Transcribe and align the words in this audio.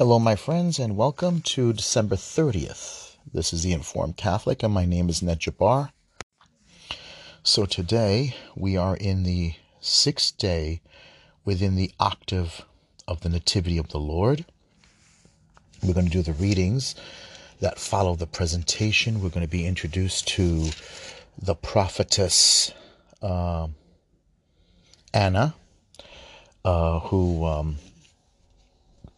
Hello, 0.00 0.18
my 0.18 0.34
friends, 0.34 0.78
and 0.78 0.96
welcome 0.96 1.42
to 1.42 1.74
December 1.74 2.16
30th. 2.16 3.16
This 3.34 3.52
is 3.52 3.62
the 3.62 3.74
Informed 3.74 4.16
Catholic, 4.16 4.62
and 4.62 4.72
my 4.72 4.86
name 4.86 5.10
is 5.10 5.22
Ned 5.22 5.40
Jabbar. 5.40 5.90
So 7.42 7.66
today 7.66 8.34
we 8.56 8.78
are 8.78 8.96
in 8.96 9.24
the 9.24 9.56
sixth 9.78 10.38
day 10.38 10.80
within 11.44 11.76
the 11.76 11.92
octave 12.00 12.64
of 13.06 13.20
the 13.20 13.28
Nativity 13.28 13.76
of 13.76 13.90
the 13.90 13.98
Lord. 13.98 14.46
We're 15.82 15.92
going 15.92 16.06
to 16.06 16.12
do 16.12 16.22
the 16.22 16.32
readings 16.32 16.94
that 17.60 17.78
follow 17.78 18.14
the 18.14 18.26
presentation. 18.26 19.20
We're 19.20 19.28
going 19.28 19.46
to 19.46 19.52
be 19.52 19.66
introduced 19.66 20.26
to 20.28 20.70
the 21.36 21.54
prophetess 21.54 22.72
uh, 23.20 23.68
Anna, 25.12 25.54
uh, 26.64 27.00
who 27.00 27.44
um, 27.44 27.76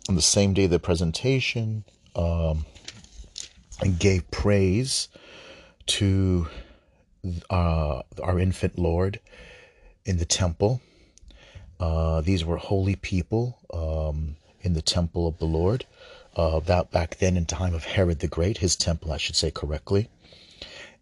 on 0.09 0.15
the 0.15 0.23
same 0.23 0.53
day 0.53 0.65
of 0.65 0.71
the 0.71 0.79
presentation 0.79 1.85
um, 2.17 2.67
gave 3.99 4.31
praise 4.31 5.09
to 5.87 6.49
uh, 7.51 8.03
our 8.23 8.39
infant 8.39 8.79
Lord 8.79 9.21
in 10.05 10.19
the 10.19 10.25
temple. 10.25 10.81
Uh, 11.79 12.21
these 12.21 12.45
were 12.45 12.57
holy 12.57 12.97
people 12.97 13.59
um, 13.73 14.37
in 14.61 14.75
the 14.75 14.83
temple 14.83 15.27
of 15.27 15.39
the 15.39 15.45
Lord. 15.45 15.87
Uh, 16.35 16.61
that 16.61 16.91
back 16.91 17.19
then 17.19 17.37
in 17.37 17.45
time 17.45 17.75
of 17.75 17.85
Herod 17.85 18.21
the 18.21 18.29
Great, 18.29 18.59
his 18.59 18.77
temple, 18.77 19.13
I 19.13 19.19
should 19.19 19.37
say 19.37 19.51
correctly, 19.51 20.09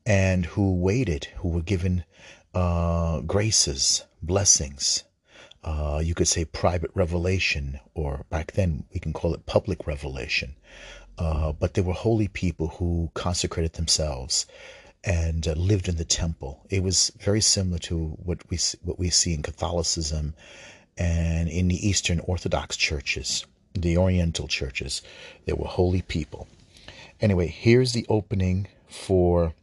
and 0.05 0.45
who 0.45 0.75
waited, 0.75 1.27
who 1.37 1.49
were 1.49 1.63
given 1.63 2.05
uh, 2.55 3.21
graces, 3.21 4.05
blessings, 4.23 5.05
uh, 5.63 6.01
you 6.03 6.15
could 6.15 6.29
say 6.29 6.45
private 6.45 6.91
revelation, 6.95 7.81
or 7.95 8.25
back 8.31 8.53
then 8.53 8.85
we 8.93 9.01
can 9.01 9.13
call 9.13 9.35
it 9.35 9.47
public 9.47 9.87
revelation. 9.87 10.57
Uh, 11.19 11.53
but 11.53 11.75
they 11.75 11.83
were 11.83 11.93
holy 11.93 12.29
people 12.29 12.69
who 12.69 13.11
consecrated 13.15 13.75
themselves 13.75 14.47
and 15.05 15.47
uh, 15.47 15.53
lived 15.53 15.89
in 15.89 15.97
the 15.97 16.05
temple. 16.05 16.65
It 16.71 16.83
was 16.83 17.13
very 17.21 17.41
similar 17.41 17.79
to 17.81 18.17
what 18.25 18.39
we 18.49 18.59
what 18.83 18.99
we 18.99 19.11
see 19.11 19.35
in 19.35 19.43
Catholicism 19.43 20.35
and 20.97 21.49
in 21.49 21.69
the 21.69 21.87
Eastern 21.87 22.21
Orthodox 22.21 22.77
churches, 22.77 23.45
the 23.75 23.99
Oriental 23.99 24.49
churches. 24.49 25.03
They 25.45 25.53
were 25.53 25.67
holy 25.67 26.03
people. 26.03 26.49
Anyway, 27.21 27.49
here's 27.49 27.93
the 27.93 28.07
opening 28.09 28.67
for 28.89 29.55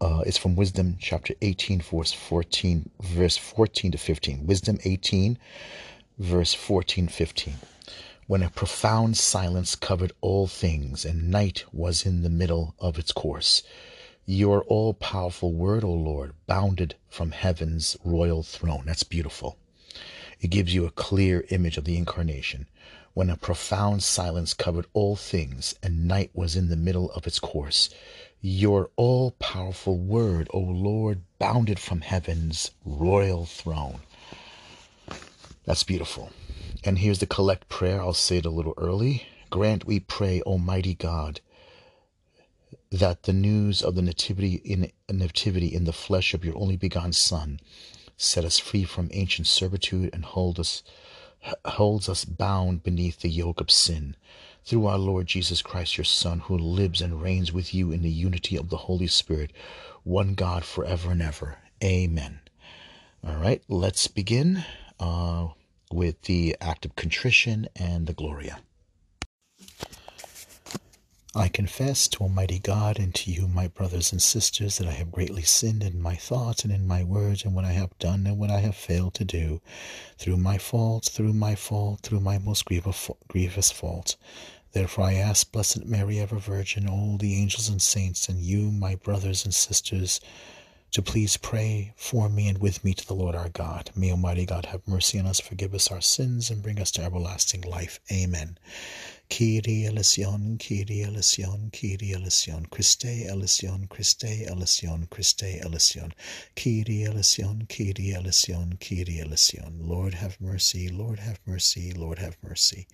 uh, 0.00 0.22
it's 0.24 0.38
from 0.38 0.56
Wisdom 0.56 0.96
chapter 0.98 1.34
18, 1.42 1.82
verse 1.82 2.12
14, 2.12 2.88
verse 3.00 3.36
14 3.36 3.92
to 3.92 3.98
15. 3.98 4.46
Wisdom 4.46 4.78
18, 4.84 5.38
verse 6.18 6.54
14, 6.54 7.08
15. 7.08 7.54
When 8.26 8.42
a 8.42 8.48
profound 8.48 9.16
silence 9.18 9.74
covered 9.76 10.12
all 10.20 10.46
things, 10.46 11.04
and 11.04 11.30
night 11.30 11.64
was 11.72 12.06
in 12.06 12.22
the 12.22 12.30
middle 12.30 12.74
of 12.78 12.98
its 12.98 13.12
course, 13.12 13.62
your 14.24 14.62
all 14.64 14.94
powerful 14.94 15.52
word, 15.52 15.84
O 15.84 15.92
Lord, 15.92 16.32
bounded 16.46 16.94
from 17.08 17.32
heaven's 17.32 17.96
royal 18.02 18.42
throne. 18.42 18.84
That's 18.86 19.02
beautiful. 19.02 19.58
It 20.40 20.48
gives 20.48 20.72
you 20.72 20.86
a 20.86 20.92
clear 20.92 21.44
image 21.50 21.76
of 21.76 21.84
the 21.84 21.98
incarnation. 21.98 22.68
When 23.12 23.28
a 23.28 23.36
profound 23.36 24.02
silence 24.02 24.54
covered 24.54 24.86
all 24.94 25.16
things, 25.16 25.74
and 25.82 26.06
night 26.06 26.30
was 26.32 26.56
in 26.56 26.68
the 26.68 26.76
middle 26.76 27.10
of 27.10 27.26
its 27.26 27.40
course, 27.40 27.90
your 28.40 28.90
all 28.96 29.32
powerful 29.32 29.98
word, 29.98 30.48
O 30.52 30.58
Lord, 30.58 31.22
bounded 31.38 31.78
from 31.78 32.00
heaven's 32.00 32.70
royal 32.84 33.44
throne. 33.44 34.00
That's 35.64 35.84
beautiful. 35.84 36.30
And 36.84 36.98
here's 36.98 37.18
the 37.18 37.26
collect 37.26 37.68
prayer. 37.68 38.00
I'll 38.00 38.14
say 38.14 38.38
it 38.38 38.46
a 38.46 38.50
little 38.50 38.74
early. 38.76 39.26
Grant, 39.50 39.84
we 39.84 40.00
pray, 40.00 40.40
Almighty 40.42 40.94
God, 40.94 41.40
that 42.90 43.24
the 43.24 43.32
news 43.32 43.82
of 43.82 43.94
the 43.94 44.02
nativity 44.02 44.54
in 44.64 44.90
nativity 45.10 45.66
in 45.66 45.84
the 45.84 45.92
flesh 45.92 46.34
of 46.34 46.44
your 46.44 46.56
only 46.56 46.76
begotten 46.76 47.12
Son 47.12 47.60
set 48.16 48.44
us 48.44 48.58
free 48.58 48.84
from 48.84 49.08
ancient 49.12 49.46
servitude 49.46 50.10
and 50.12 50.24
hold 50.24 50.58
us 50.58 50.82
holds 51.64 52.08
us 52.08 52.24
bound 52.24 52.82
beneath 52.82 53.20
the 53.20 53.28
yoke 53.28 53.60
of 53.60 53.70
sin 53.70 54.14
through 54.64 54.86
our 54.86 54.98
Lord 54.98 55.26
Jesus 55.26 55.62
Christ, 55.62 55.96
your 55.96 56.04
Son, 56.04 56.40
who 56.40 56.56
lives 56.56 57.00
and 57.00 57.22
reigns 57.22 57.52
with 57.52 57.74
you 57.74 57.92
in 57.92 58.02
the 58.02 58.10
unity 58.10 58.56
of 58.56 58.68
the 58.68 58.76
Holy 58.76 59.06
Spirit, 59.06 59.52
one 60.04 60.34
God 60.34 60.64
forever 60.64 61.10
and 61.10 61.22
ever. 61.22 61.58
Amen. 61.82 62.40
All 63.26 63.36
right, 63.36 63.62
let's 63.68 64.06
begin 64.06 64.64
uh, 64.98 65.48
with 65.92 66.22
the 66.22 66.56
act 66.60 66.84
of 66.84 66.96
contrition 66.96 67.68
and 67.76 68.06
the 68.06 68.14
Gloria. 68.14 68.60
I 71.32 71.46
confess 71.46 72.08
to 72.08 72.24
Almighty 72.24 72.58
God 72.58 72.98
and 72.98 73.14
to 73.14 73.30
you, 73.30 73.46
my 73.46 73.68
brothers 73.68 74.10
and 74.10 74.20
sisters, 74.20 74.78
that 74.78 74.88
I 74.88 74.92
have 74.92 75.12
greatly 75.12 75.42
sinned 75.42 75.84
in 75.84 76.02
my 76.02 76.16
thoughts 76.16 76.64
and 76.64 76.72
in 76.72 76.88
my 76.88 77.04
words, 77.04 77.44
and 77.44 77.54
what 77.54 77.64
I 77.64 77.70
have 77.70 77.96
done 78.00 78.26
and 78.26 78.36
what 78.36 78.50
I 78.50 78.58
have 78.58 78.74
failed 78.74 79.14
to 79.14 79.24
do, 79.24 79.60
through 80.18 80.38
my 80.38 80.58
faults, 80.58 81.08
through 81.08 81.32
my 81.32 81.54
fault, 81.54 82.00
through 82.00 82.18
my 82.18 82.38
most 82.38 82.64
grievous 82.64 83.70
fault. 83.70 84.16
Therefore 84.72 85.04
I 85.04 85.14
ask 85.14 85.52
Blessed 85.52 85.86
Mary, 85.86 86.18
ever 86.18 86.36
Virgin, 86.36 86.88
all 86.88 87.16
the 87.16 87.40
angels 87.40 87.68
and 87.68 87.80
saints, 87.80 88.28
and 88.28 88.40
you, 88.40 88.72
my 88.72 88.96
brothers 88.96 89.44
and 89.44 89.54
sisters, 89.54 90.20
to 90.90 91.00
please 91.00 91.36
pray 91.36 91.92
for 91.94 92.28
me 92.28 92.48
and 92.48 92.58
with 92.58 92.84
me 92.84 92.92
to 92.92 93.06
the 93.06 93.14
Lord 93.14 93.36
our 93.36 93.50
God. 93.50 93.90
May 93.94 94.10
Almighty 94.10 94.46
God 94.46 94.66
have 94.66 94.88
mercy 94.88 95.20
on 95.20 95.26
us, 95.26 95.38
forgive 95.38 95.74
us 95.74 95.92
our 95.92 96.00
sins, 96.00 96.50
and 96.50 96.60
bring 96.60 96.80
us 96.80 96.90
to 96.92 97.02
everlasting 97.04 97.60
life. 97.60 98.00
Amen. 98.10 98.58
Kyrie 99.30 99.86
eleison, 99.86 100.58
Kyrie 100.58 101.04
eleison, 101.04 101.70
Kyrie 101.70 102.14
eleison, 102.14 102.66
Christe 102.66 103.26
eleison, 103.28 103.86
Christe 103.88 104.24
eleison, 104.48 105.06
Christe 105.08 105.44
eleison, 105.62 106.12
Kyrie 106.56 107.04
eleison, 107.04 107.64
Kyrie 107.68 108.12
eleison, 108.12 108.76
Kyrie 108.80 109.20
eleison. 109.20 109.78
Lord 109.80 110.14
have 110.14 110.40
mercy, 110.40 110.88
Lord 110.88 111.20
have 111.20 111.38
mercy, 111.46 111.92
Lord 111.92 112.18
have 112.18 112.36
mercy. 112.42 112.88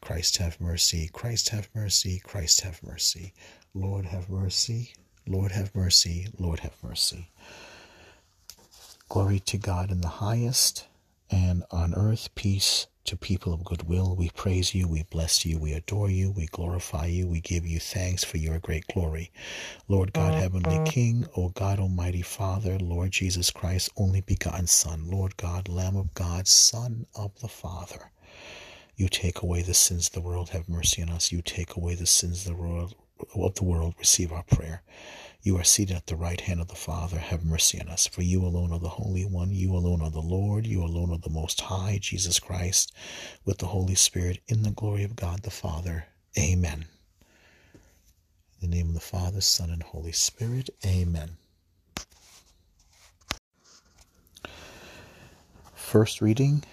Christ 0.00 0.36
have 0.36 0.60
mercy, 0.60 1.10
Christ 1.12 1.48
have 1.48 1.68
mercy, 1.74 2.20
Christ 2.22 2.60
have 2.60 2.80
mercy. 2.84 3.34
Lord 3.74 4.06
have 4.06 4.30
mercy, 4.30 4.94
Lord 5.26 5.50
have 5.50 5.74
mercy, 5.74 6.28
Lord 6.38 6.60
have 6.60 6.76
mercy. 6.84 7.30
Glory 9.08 9.40
to 9.40 9.58
God 9.58 9.90
in 9.90 10.02
the 10.02 10.22
highest, 10.22 10.86
and 11.30 11.64
on 11.72 11.94
earth 11.94 12.32
peace 12.36 12.86
to 13.04 13.16
people 13.16 13.52
of 13.52 13.64
goodwill. 13.64 14.14
We 14.16 14.30
praise 14.30 14.74
you, 14.74 14.88
we 14.88 15.02
bless 15.04 15.44
you, 15.44 15.58
we 15.58 15.72
adore 15.72 16.10
you, 16.10 16.30
we 16.30 16.46
glorify 16.46 17.06
you, 17.06 17.28
we 17.28 17.40
give 17.40 17.66
you 17.66 17.78
thanks 17.78 18.24
for 18.24 18.38
your 18.38 18.58
great 18.58 18.86
glory. 18.86 19.30
Lord 19.88 20.12
God, 20.12 20.32
mm-hmm. 20.32 20.40
Heavenly 20.40 20.90
King, 20.90 21.26
O 21.36 21.50
God, 21.50 21.78
Almighty 21.78 22.22
Father, 22.22 22.78
Lord 22.78 23.10
Jesus 23.12 23.50
Christ, 23.50 23.90
only 23.96 24.20
begotten 24.20 24.66
Son, 24.66 25.10
Lord 25.10 25.36
God, 25.36 25.68
Lamb 25.68 25.96
of 25.96 26.14
God, 26.14 26.48
Son 26.48 27.06
of 27.14 27.38
the 27.40 27.48
Father. 27.48 28.10
You 28.96 29.08
take 29.08 29.42
away 29.42 29.62
the 29.62 29.74
sins 29.74 30.06
of 30.06 30.12
the 30.12 30.20
world, 30.20 30.50
have 30.50 30.68
mercy 30.68 31.02
on 31.02 31.10
us. 31.10 31.32
You 31.32 31.42
take 31.42 31.76
away 31.76 31.94
the 31.96 32.06
sins 32.06 32.46
of 32.46 32.56
the 32.56 32.62
world, 32.62 32.94
of 33.34 33.54
the 33.54 33.64
world, 33.64 33.94
receive 33.98 34.32
our 34.32 34.44
prayer. 34.44 34.82
You 35.44 35.58
are 35.58 35.64
seated 35.64 35.94
at 35.94 36.06
the 36.06 36.16
right 36.16 36.40
hand 36.40 36.62
of 36.62 36.68
the 36.68 36.74
Father. 36.74 37.18
Have 37.18 37.44
mercy 37.44 37.78
on 37.78 37.88
us. 37.90 38.06
For 38.06 38.22
you 38.22 38.42
alone 38.42 38.72
are 38.72 38.78
the 38.78 38.88
Holy 38.88 39.26
One. 39.26 39.50
You 39.50 39.74
alone 39.74 40.00
are 40.00 40.10
the 40.10 40.20
Lord. 40.20 40.66
You 40.66 40.82
alone 40.82 41.10
are 41.10 41.18
the 41.18 41.28
Most 41.28 41.60
High, 41.60 41.98
Jesus 42.00 42.40
Christ, 42.40 42.94
with 43.44 43.58
the 43.58 43.66
Holy 43.66 43.94
Spirit, 43.94 44.40
in 44.48 44.62
the 44.62 44.70
glory 44.70 45.04
of 45.04 45.16
God 45.16 45.42
the 45.42 45.50
Father. 45.50 46.06
Amen. 46.38 46.86
In 48.62 48.70
the 48.70 48.74
name 48.74 48.88
of 48.88 48.94
the 48.94 49.00
Father, 49.00 49.42
Son, 49.42 49.68
and 49.68 49.82
Holy 49.82 50.12
Spirit. 50.12 50.70
Amen. 50.82 51.36
First 55.74 56.22
reading 56.22 56.64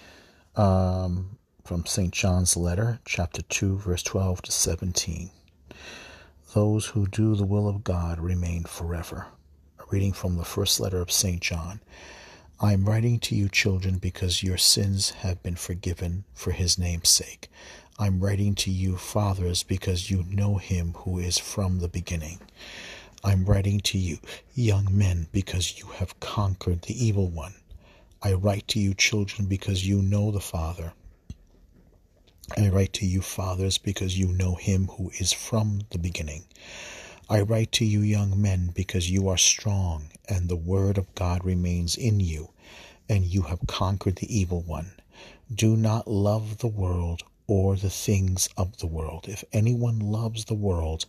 um, 0.56 1.36
from 1.62 1.84
St. 1.84 2.10
John's 2.10 2.56
letter, 2.56 3.00
chapter 3.04 3.42
2, 3.42 3.76
verse 3.76 4.02
12 4.02 4.40
to 4.40 4.50
17. 4.50 5.30
Those 6.54 6.84
who 6.88 7.06
do 7.06 7.34
the 7.34 7.46
will 7.46 7.66
of 7.66 7.82
God 7.82 8.20
remain 8.20 8.64
forever. 8.64 9.28
A 9.78 9.84
reading 9.90 10.12
from 10.12 10.36
the 10.36 10.44
first 10.44 10.80
letter 10.80 11.00
of 11.00 11.10
St. 11.10 11.40
John. 11.40 11.80
I 12.60 12.74
am 12.74 12.84
writing 12.84 13.20
to 13.20 13.34
you, 13.34 13.48
children, 13.48 13.96
because 13.96 14.42
your 14.42 14.58
sins 14.58 15.10
have 15.10 15.42
been 15.42 15.56
forgiven 15.56 16.24
for 16.34 16.50
his 16.50 16.78
name's 16.78 17.08
sake. 17.08 17.48
I'm 17.98 18.20
writing 18.20 18.54
to 18.56 18.70
you, 18.70 18.98
fathers, 18.98 19.62
because 19.62 20.10
you 20.10 20.26
know 20.28 20.56
him 20.56 20.92
who 20.98 21.18
is 21.18 21.38
from 21.38 21.78
the 21.78 21.88
beginning. 21.88 22.40
I'm 23.24 23.46
writing 23.46 23.80
to 23.80 23.96
you, 23.96 24.18
young 24.54 24.88
men, 24.90 25.28
because 25.32 25.78
you 25.78 25.86
have 25.86 26.20
conquered 26.20 26.82
the 26.82 27.02
evil 27.02 27.28
one. 27.28 27.54
I 28.22 28.34
write 28.34 28.68
to 28.68 28.78
you, 28.78 28.92
children, 28.92 29.48
because 29.48 29.88
you 29.88 30.02
know 30.02 30.30
the 30.30 30.40
Father. 30.40 30.92
I 32.58 32.68
write 32.68 32.92
to 32.94 33.06
you, 33.06 33.22
fathers, 33.22 33.78
because 33.78 34.18
you 34.18 34.28
know 34.28 34.56
him 34.56 34.88
who 34.88 35.10
is 35.18 35.32
from 35.32 35.82
the 35.90 35.98
beginning. 35.98 36.44
I 37.28 37.40
write 37.40 37.72
to 37.72 37.84
you, 37.84 38.00
young 38.00 38.40
men, 38.40 38.72
because 38.74 39.10
you 39.10 39.28
are 39.28 39.38
strong, 39.38 40.10
and 40.28 40.48
the 40.48 40.56
word 40.56 40.98
of 40.98 41.14
God 41.14 41.44
remains 41.44 41.96
in 41.96 42.20
you, 42.20 42.50
and 43.08 43.24
you 43.24 43.42
have 43.42 43.66
conquered 43.66 44.16
the 44.16 44.36
evil 44.36 44.60
one. 44.62 44.92
Do 45.54 45.76
not 45.76 46.06
love 46.06 46.58
the 46.58 46.68
world 46.68 47.22
or 47.46 47.76
the 47.76 47.90
things 47.90 48.48
of 48.56 48.78
the 48.78 48.86
world. 48.86 49.26
If 49.28 49.44
anyone 49.52 49.98
loves 49.98 50.44
the 50.44 50.54
world, 50.54 51.06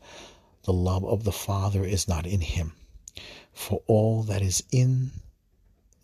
the 0.63 0.73
love 0.73 1.03
of 1.03 1.23
the 1.23 1.31
Father 1.31 1.83
is 1.83 2.07
not 2.07 2.25
in 2.25 2.41
him. 2.41 2.73
For 3.51 3.81
all 3.87 4.23
that 4.23 4.41
is 4.41 4.63
in 4.71 5.11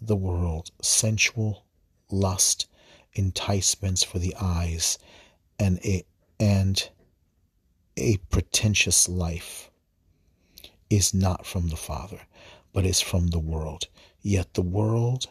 the 0.01 0.15
world, 0.15 0.71
sensual 0.81 1.63
lust, 2.11 2.67
enticements 3.15 4.03
for 4.03 4.19
the 4.19 4.35
eyes, 4.39 4.97
and 5.59 5.79
a, 5.85 6.03
and 6.39 6.89
a 7.97 8.17
pretentious 8.29 9.09
life, 9.09 9.69
is 10.89 11.13
not 11.13 11.45
from 11.45 11.67
the 11.67 11.75
Father, 11.75 12.21
but 12.73 12.85
is 12.85 13.01
from 13.01 13.27
the 13.27 13.39
world. 13.39 13.87
Yet 14.21 14.53
the 14.53 14.61
world 14.61 15.27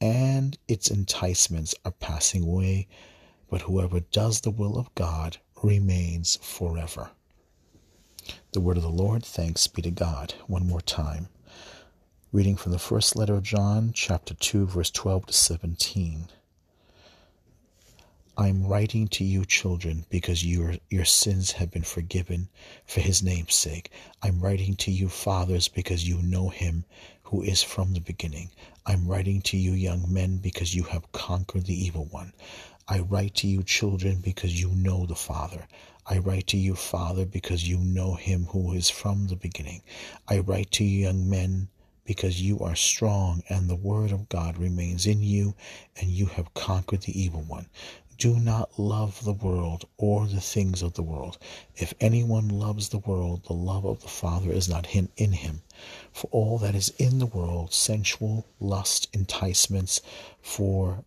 and 0.00 0.56
its 0.68 0.90
enticements 0.90 1.74
are 1.84 1.92
passing 1.92 2.42
away, 2.42 2.88
but 3.50 3.62
whoever 3.62 4.00
does 4.00 4.40
the 4.40 4.50
will 4.50 4.78
of 4.78 4.94
God 4.94 5.38
remains 5.62 6.36
forever. 6.42 7.10
The 8.52 8.60
word 8.60 8.76
of 8.76 8.82
the 8.82 8.88
Lord, 8.88 9.24
thanks 9.24 9.66
be 9.66 9.82
to 9.82 9.90
God. 9.90 10.34
One 10.46 10.66
more 10.66 10.80
time. 10.80 11.28
Reading 12.32 12.56
from 12.56 12.72
the 12.72 12.78
first 12.78 13.14
letter 13.14 13.34
of 13.34 13.42
John, 13.42 13.92
chapter 13.92 14.34
2, 14.34 14.66
verse 14.66 14.90
12 14.90 15.26
to 15.26 15.32
17. 15.32 16.28
I'm 18.38 18.66
writing 18.66 19.08
to 19.08 19.24
you, 19.24 19.44
children, 19.44 20.06
because 20.08 20.42
your, 20.42 20.76
your 20.88 21.04
sins 21.04 21.52
have 21.52 21.70
been 21.70 21.82
forgiven 21.82 22.48
for 22.86 23.00
his 23.00 23.22
name's 23.22 23.54
sake. 23.54 23.90
I'm 24.22 24.40
writing 24.40 24.74
to 24.76 24.90
you, 24.90 25.10
fathers, 25.10 25.68
because 25.68 26.08
you 26.08 26.22
know 26.22 26.48
him 26.48 26.86
who 27.24 27.42
is 27.42 27.62
from 27.62 27.92
the 27.92 28.00
beginning. 28.00 28.50
I'm 28.86 29.06
writing 29.06 29.42
to 29.42 29.58
you, 29.58 29.72
young 29.72 30.10
men, 30.10 30.38
because 30.38 30.74
you 30.74 30.84
have 30.84 31.12
conquered 31.12 31.66
the 31.66 31.84
evil 31.84 32.06
one. 32.06 32.32
I 32.88 33.00
write 33.00 33.34
to 33.36 33.46
you, 33.46 33.62
children, 33.62 34.20
because 34.22 34.58
you 34.58 34.70
know 34.70 35.04
the 35.04 35.14
Father. 35.14 35.68
I 36.06 36.16
write 36.16 36.46
to 36.48 36.56
you, 36.56 36.74
Father, 36.74 37.26
because 37.26 37.68
you 37.68 37.76
know 37.78 38.14
him 38.14 38.46
who 38.46 38.72
is 38.72 38.88
from 38.88 39.26
the 39.26 39.36
beginning. 39.36 39.82
I 40.26 40.38
write 40.38 40.70
to 40.72 40.84
you, 40.84 41.04
young 41.04 41.28
men, 41.28 41.68
because 42.04 42.42
you 42.42 42.58
are 42.60 42.74
strong 42.74 43.42
and 43.48 43.68
the 43.68 43.76
word 43.76 44.10
of 44.10 44.28
God 44.28 44.58
remains 44.58 45.06
in 45.06 45.22
you 45.22 45.54
and 46.00 46.10
you 46.10 46.26
have 46.26 46.52
conquered 46.54 47.02
the 47.02 47.20
evil 47.20 47.42
one. 47.42 47.66
Do 48.18 48.38
not 48.38 48.78
love 48.78 49.24
the 49.24 49.32
world 49.32 49.86
or 49.96 50.26
the 50.26 50.40
things 50.40 50.82
of 50.82 50.94
the 50.94 51.02
world. 51.02 51.38
If 51.74 51.94
anyone 52.00 52.48
loves 52.48 52.88
the 52.88 52.98
world, 52.98 53.44
the 53.44 53.52
love 53.52 53.84
of 53.84 54.00
the 54.02 54.08
Father 54.08 54.52
is 54.52 54.68
not 54.68 54.86
in 54.94 55.32
him. 55.32 55.62
For 56.12 56.28
all 56.30 56.58
that 56.58 56.74
is 56.74 56.90
in 56.98 57.18
the 57.18 57.26
world, 57.26 57.72
sensual, 57.72 58.46
lust, 58.60 59.08
enticements 59.12 60.00
for 60.40 61.04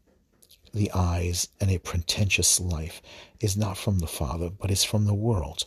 the 0.73 0.91
eyes, 0.93 1.47
and 1.61 1.71
a 1.71 1.77
pretentious 1.77 2.59
life, 2.59 3.01
is 3.39 3.55
not 3.55 3.77
from 3.77 3.99
the 3.99 4.07
Father, 4.07 4.49
but 4.49 4.69
is 4.69 4.83
from 4.83 5.05
the 5.05 5.13
world. 5.13 5.65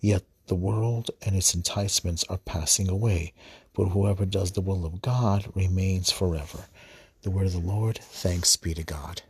Yet 0.00 0.24
the 0.48 0.54
world 0.54 1.10
and 1.22 1.34
its 1.34 1.54
enticements 1.54 2.24
are 2.28 2.38
passing 2.38 2.88
away, 2.88 3.32
but 3.72 3.86
whoever 3.88 4.26
does 4.26 4.52
the 4.52 4.60
will 4.60 4.84
of 4.84 5.00
God 5.00 5.50
remains 5.54 6.10
forever. 6.10 6.66
The 7.22 7.30
word 7.30 7.46
of 7.46 7.52
the 7.52 7.58
Lord, 7.58 7.98
thanks 7.98 8.56
be 8.56 8.74
to 8.74 8.82
God. 8.82 9.22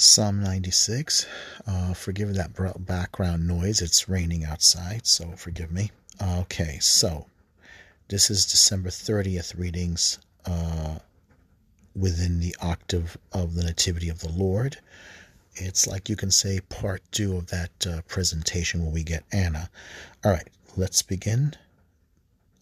Psalm 0.00 0.40
96. 0.40 1.26
Uh, 1.66 1.92
forgive 1.92 2.32
that 2.34 2.54
background 2.86 3.48
noise. 3.48 3.82
It's 3.82 4.08
raining 4.08 4.44
outside, 4.44 5.08
so 5.08 5.32
forgive 5.32 5.72
me. 5.72 5.90
Okay, 6.22 6.78
so 6.80 7.26
this 8.06 8.30
is 8.30 8.46
December 8.46 8.90
30th 8.90 9.58
readings 9.58 10.20
uh, 10.46 11.00
within 11.96 12.38
the 12.38 12.54
octave 12.62 13.18
of 13.32 13.56
the 13.56 13.64
Nativity 13.64 14.08
of 14.08 14.20
the 14.20 14.28
Lord. 14.28 14.78
It's 15.56 15.88
like 15.88 16.08
you 16.08 16.14
can 16.14 16.30
say 16.30 16.60
part 16.60 17.02
two 17.10 17.36
of 17.36 17.48
that 17.48 17.84
uh, 17.84 18.02
presentation 18.06 18.82
where 18.82 18.94
we 18.94 19.02
get 19.02 19.24
Anna. 19.32 19.68
All 20.24 20.30
right, 20.30 20.48
let's 20.76 21.02
begin. 21.02 21.54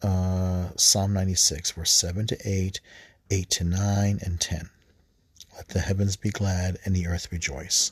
Uh, 0.01 0.69
Psalm 0.77 1.13
96, 1.13 1.73
verse 1.73 1.91
7 1.93 2.29
to 2.29 2.39
8, 2.49 2.81
8 3.31 3.51
to 3.51 3.65
9, 3.65 4.21
and 4.23 4.41
10. 4.41 4.71
Let 5.57 5.69
the 5.69 5.81
heavens 5.81 6.17
be 6.17 6.31
glad 6.31 6.79
and 6.85 6.95
the 6.95 7.07
earth 7.07 7.33
rejoice. 7.33 7.91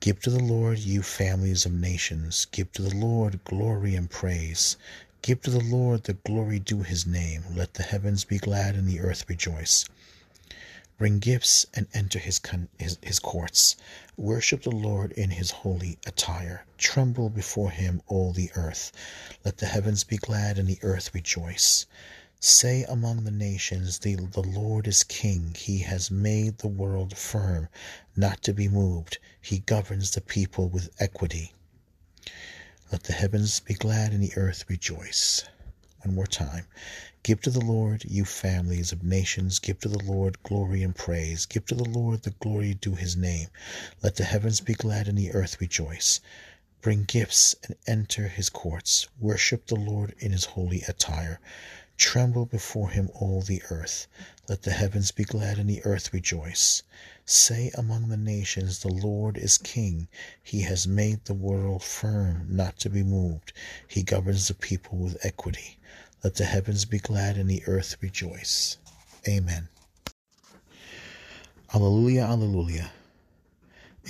Give 0.00 0.20
to 0.20 0.30
the 0.30 0.42
Lord, 0.42 0.78
you 0.78 1.02
families 1.02 1.66
of 1.66 1.72
nations. 1.72 2.46
Give 2.52 2.70
to 2.74 2.82
the 2.82 2.94
Lord 2.94 3.42
glory 3.44 3.94
and 3.96 4.08
praise. 4.08 4.76
Give 5.22 5.42
to 5.42 5.50
the 5.50 5.64
Lord 5.64 6.04
the 6.04 6.12
glory 6.12 6.60
due 6.60 6.82
his 6.82 7.06
name. 7.06 7.44
Let 7.54 7.74
the 7.74 7.82
heavens 7.82 8.24
be 8.24 8.38
glad 8.38 8.76
and 8.76 8.86
the 8.86 9.00
earth 9.00 9.24
rejoice. 9.28 9.84
Bring 10.98 11.18
gifts 11.18 11.64
and 11.74 11.86
enter 11.94 12.18
his, 12.18 12.40
his, 12.78 12.98
his 13.02 13.18
courts. 13.18 13.76
Worship 14.16 14.64
the 14.64 14.70
Lord 14.70 15.12
in 15.12 15.30
his 15.30 15.50
holy 15.50 15.98
attire. 16.06 16.64
Tremble 16.76 17.30
before 17.30 17.70
him, 17.70 18.02
all 18.06 18.32
the 18.32 18.50
earth. 18.54 18.92
Let 19.44 19.58
the 19.58 19.66
heavens 19.66 20.04
be 20.04 20.16
glad 20.16 20.58
and 20.58 20.68
the 20.68 20.78
earth 20.82 21.14
rejoice. 21.14 21.86
Say 22.40 22.84
among 22.84 23.24
the 23.24 23.32
nations, 23.32 23.98
the, 23.98 24.14
the 24.14 24.42
Lord 24.42 24.86
is 24.86 25.02
king. 25.02 25.54
He 25.58 25.78
has 25.78 26.08
made 26.08 26.58
the 26.58 26.68
world 26.68 27.16
firm, 27.16 27.68
not 28.14 28.44
to 28.44 28.52
be 28.52 28.68
moved. 28.68 29.18
He 29.40 29.58
governs 29.58 30.12
the 30.12 30.20
people 30.20 30.68
with 30.68 30.88
equity. 31.00 31.52
Let 32.92 33.02
the 33.02 33.12
heavens 33.12 33.58
be 33.58 33.74
glad 33.74 34.12
and 34.12 34.22
the 34.22 34.36
earth 34.36 34.66
rejoice. 34.68 35.42
One 36.04 36.14
more 36.14 36.28
time. 36.28 36.66
Give 37.24 37.40
to 37.40 37.50
the 37.50 37.60
Lord, 37.60 38.04
you 38.04 38.24
families 38.24 38.92
of 38.92 39.02
nations. 39.02 39.58
Give 39.58 39.80
to 39.80 39.88
the 39.88 39.98
Lord 39.98 40.40
glory 40.44 40.84
and 40.84 40.94
praise. 40.94 41.44
Give 41.44 41.66
to 41.66 41.74
the 41.74 41.84
Lord 41.84 42.22
the 42.22 42.30
glory 42.30 42.74
due 42.74 42.94
his 42.94 43.16
name. 43.16 43.48
Let 44.00 44.14
the 44.14 44.22
heavens 44.22 44.60
be 44.60 44.74
glad 44.74 45.08
and 45.08 45.18
the 45.18 45.32
earth 45.32 45.60
rejoice. 45.60 46.20
Bring 46.80 47.02
gifts 47.02 47.56
and 47.64 47.74
enter 47.88 48.28
his 48.28 48.48
courts. 48.48 49.08
Worship 49.18 49.66
the 49.66 49.74
Lord 49.74 50.14
in 50.18 50.30
his 50.30 50.44
holy 50.44 50.82
attire. 50.82 51.40
Tremble 51.98 52.46
before 52.46 52.90
him 52.90 53.10
all 53.12 53.42
the 53.42 53.60
earth. 53.70 54.06
Let 54.48 54.62
the 54.62 54.70
heavens 54.70 55.10
be 55.10 55.24
glad 55.24 55.58
and 55.58 55.68
the 55.68 55.84
earth 55.84 56.12
rejoice. 56.12 56.84
Say 57.26 57.72
among 57.74 58.08
the 58.08 58.16
nations, 58.16 58.78
The 58.78 58.88
Lord 58.88 59.36
is 59.36 59.58
king. 59.58 60.06
He 60.40 60.62
has 60.62 60.86
made 60.86 61.24
the 61.24 61.34
world 61.34 61.82
firm, 61.82 62.46
not 62.48 62.78
to 62.78 62.88
be 62.88 63.02
moved. 63.02 63.52
He 63.88 64.04
governs 64.04 64.46
the 64.46 64.54
people 64.54 64.96
with 64.96 65.26
equity. 65.26 65.80
Let 66.22 66.36
the 66.36 66.44
heavens 66.44 66.84
be 66.84 67.00
glad 67.00 67.36
and 67.36 67.50
the 67.50 67.64
earth 67.66 67.96
rejoice. 68.00 68.78
Amen. 69.26 69.68
Alleluia, 71.74 72.24
Alleluia. 72.24 72.92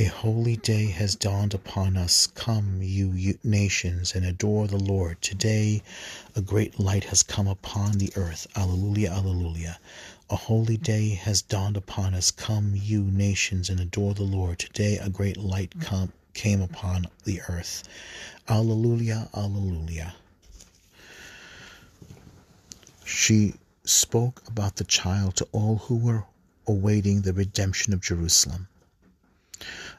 A 0.01 0.05
holy 0.05 0.57
day 0.57 0.87
has 0.91 1.17
dawned 1.17 1.55
upon 1.55 1.97
us. 1.97 2.29
Come, 2.29 2.81
you 2.83 3.37
nations, 3.43 4.15
and 4.15 4.25
adore 4.25 4.69
the 4.69 4.77
Lord. 4.77 5.21
Today, 5.21 5.83
a 6.37 6.41
great 6.41 6.79
light 6.79 7.03
has 7.05 7.25
come 7.25 7.49
upon 7.49 7.99
the 7.99 8.13
earth. 8.15 8.47
Alleluia, 8.55 9.11
Alleluia. 9.11 9.81
A 10.31 10.37
holy 10.37 10.77
day 10.77 11.09
has 11.15 11.43
dawned 11.43 11.77
upon 11.77 12.15
us. 12.15 12.31
Come, 12.31 12.75
you 12.77 13.03
nations, 13.03 13.69
and 13.69 13.81
adore 13.81 14.15
the 14.15 14.23
Lord. 14.23 14.61
Today, 14.61 14.99
a 14.99 15.11
great 15.11 15.37
light 15.37 15.75
come, 15.81 16.13
came 16.33 16.61
upon 16.61 17.09
the 17.25 17.41
earth. 17.49 17.83
Alleluia, 18.49 19.29
Alleluia. 19.35 20.15
She 23.05 23.55
spoke 23.83 24.45
about 24.47 24.77
the 24.77 24.85
child 24.85 25.35
to 25.39 25.49
all 25.51 25.79
who 25.79 25.97
were 25.97 26.23
awaiting 26.69 27.23
the 27.23 27.33
redemption 27.33 27.93
of 27.93 28.01
Jerusalem. 28.01 28.69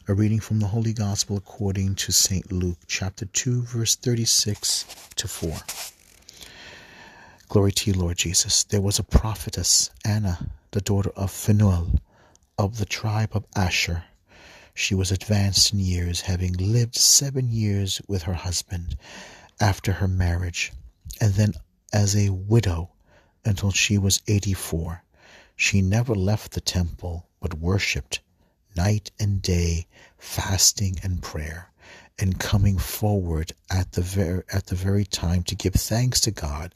A 0.10 0.14
reading 0.16 0.40
from 0.40 0.58
the 0.58 0.66
Holy 0.66 0.92
Gospel 0.92 1.38
according 1.38 1.94
to 1.94 2.12
St. 2.12 2.52
Luke, 2.52 2.80
chapter 2.88 3.26
2, 3.26 3.62
verse 3.62 3.96
36 3.96 4.86
to 5.18 5.28
4. 5.28 5.56
Glory 7.48 7.72
to 7.74 7.92
you, 7.92 7.96
Lord 7.96 8.18
Jesus. 8.18 8.64
There 8.64 8.82
was 8.82 8.98
a 8.98 9.04
prophetess, 9.04 9.92
Anna, 10.04 10.50
the 10.72 10.82
daughter 10.82 11.12
of 11.16 11.30
Phanuel, 11.30 12.00
of 12.58 12.80
the 12.80 12.88
tribe 12.88 13.36
of 13.36 13.46
Asher. 13.56 14.06
She 14.74 14.96
was 14.96 15.12
advanced 15.12 15.74
in 15.74 15.80
years, 15.80 16.22
having 16.22 16.54
lived 16.54 16.96
seven 16.96 17.52
years 17.52 18.02
with 18.08 18.24
her 18.24 18.34
husband 18.34 18.98
after 19.62 19.92
her 19.92 20.08
marriage, 20.08 20.74
and 21.22 21.36
then 21.36 21.54
as 21.94 22.16
a 22.16 22.32
widow 22.32 22.90
until 23.46 23.70
she 23.70 24.00
was 24.00 24.24
eighty 24.28 24.54
four. 24.54 25.04
She 25.56 25.84
never 25.84 26.16
left 26.16 26.54
the 26.54 26.62
temple, 26.62 27.28
but 27.40 27.54
worshipped 27.54 28.22
night 28.76 29.12
and 29.20 29.42
day, 29.42 29.88
fasting 30.18 30.98
and 31.04 31.22
prayer, 31.22 31.72
and 32.18 32.40
coming 32.40 32.78
forward 32.78 33.54
at 33.70 33.94
the 33.94 34.02
very 34.02 34.44
at 34.54 34.68
the 34.68 34.76
very 34.76 35.06
time 35.06 35.44
to 35.44 35.56
give 35.56 35.74
thanks 35.74 36.20
to 36.22 36.32
God, 36.32 36.74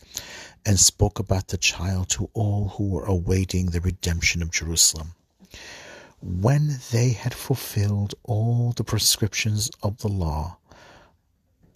and 0.65 0.79
spoke 0.79 1.19
about 1.19 1.49
the 1.49 1.57
child 1.57 2.09
to 2.09 2.29
all 2.33 2.69
who 2.69 2.89
were 2.89 3.05
awaiting 3.05 3.67
the 3.67 3.81
redemption 3.81 4.41
of 4.41 4.51
Jerusalem. 4.51 5.13
When 6.21 6.79
they 6.91 7.09
had 7.09 7.33
fulfilled 7.33 8.15
all 8.23 8.71
the 8.71 8.83
prescriptions 8.83 9.69
of 9.81 9.97
the 9.99 10.07
law 10.07 10.57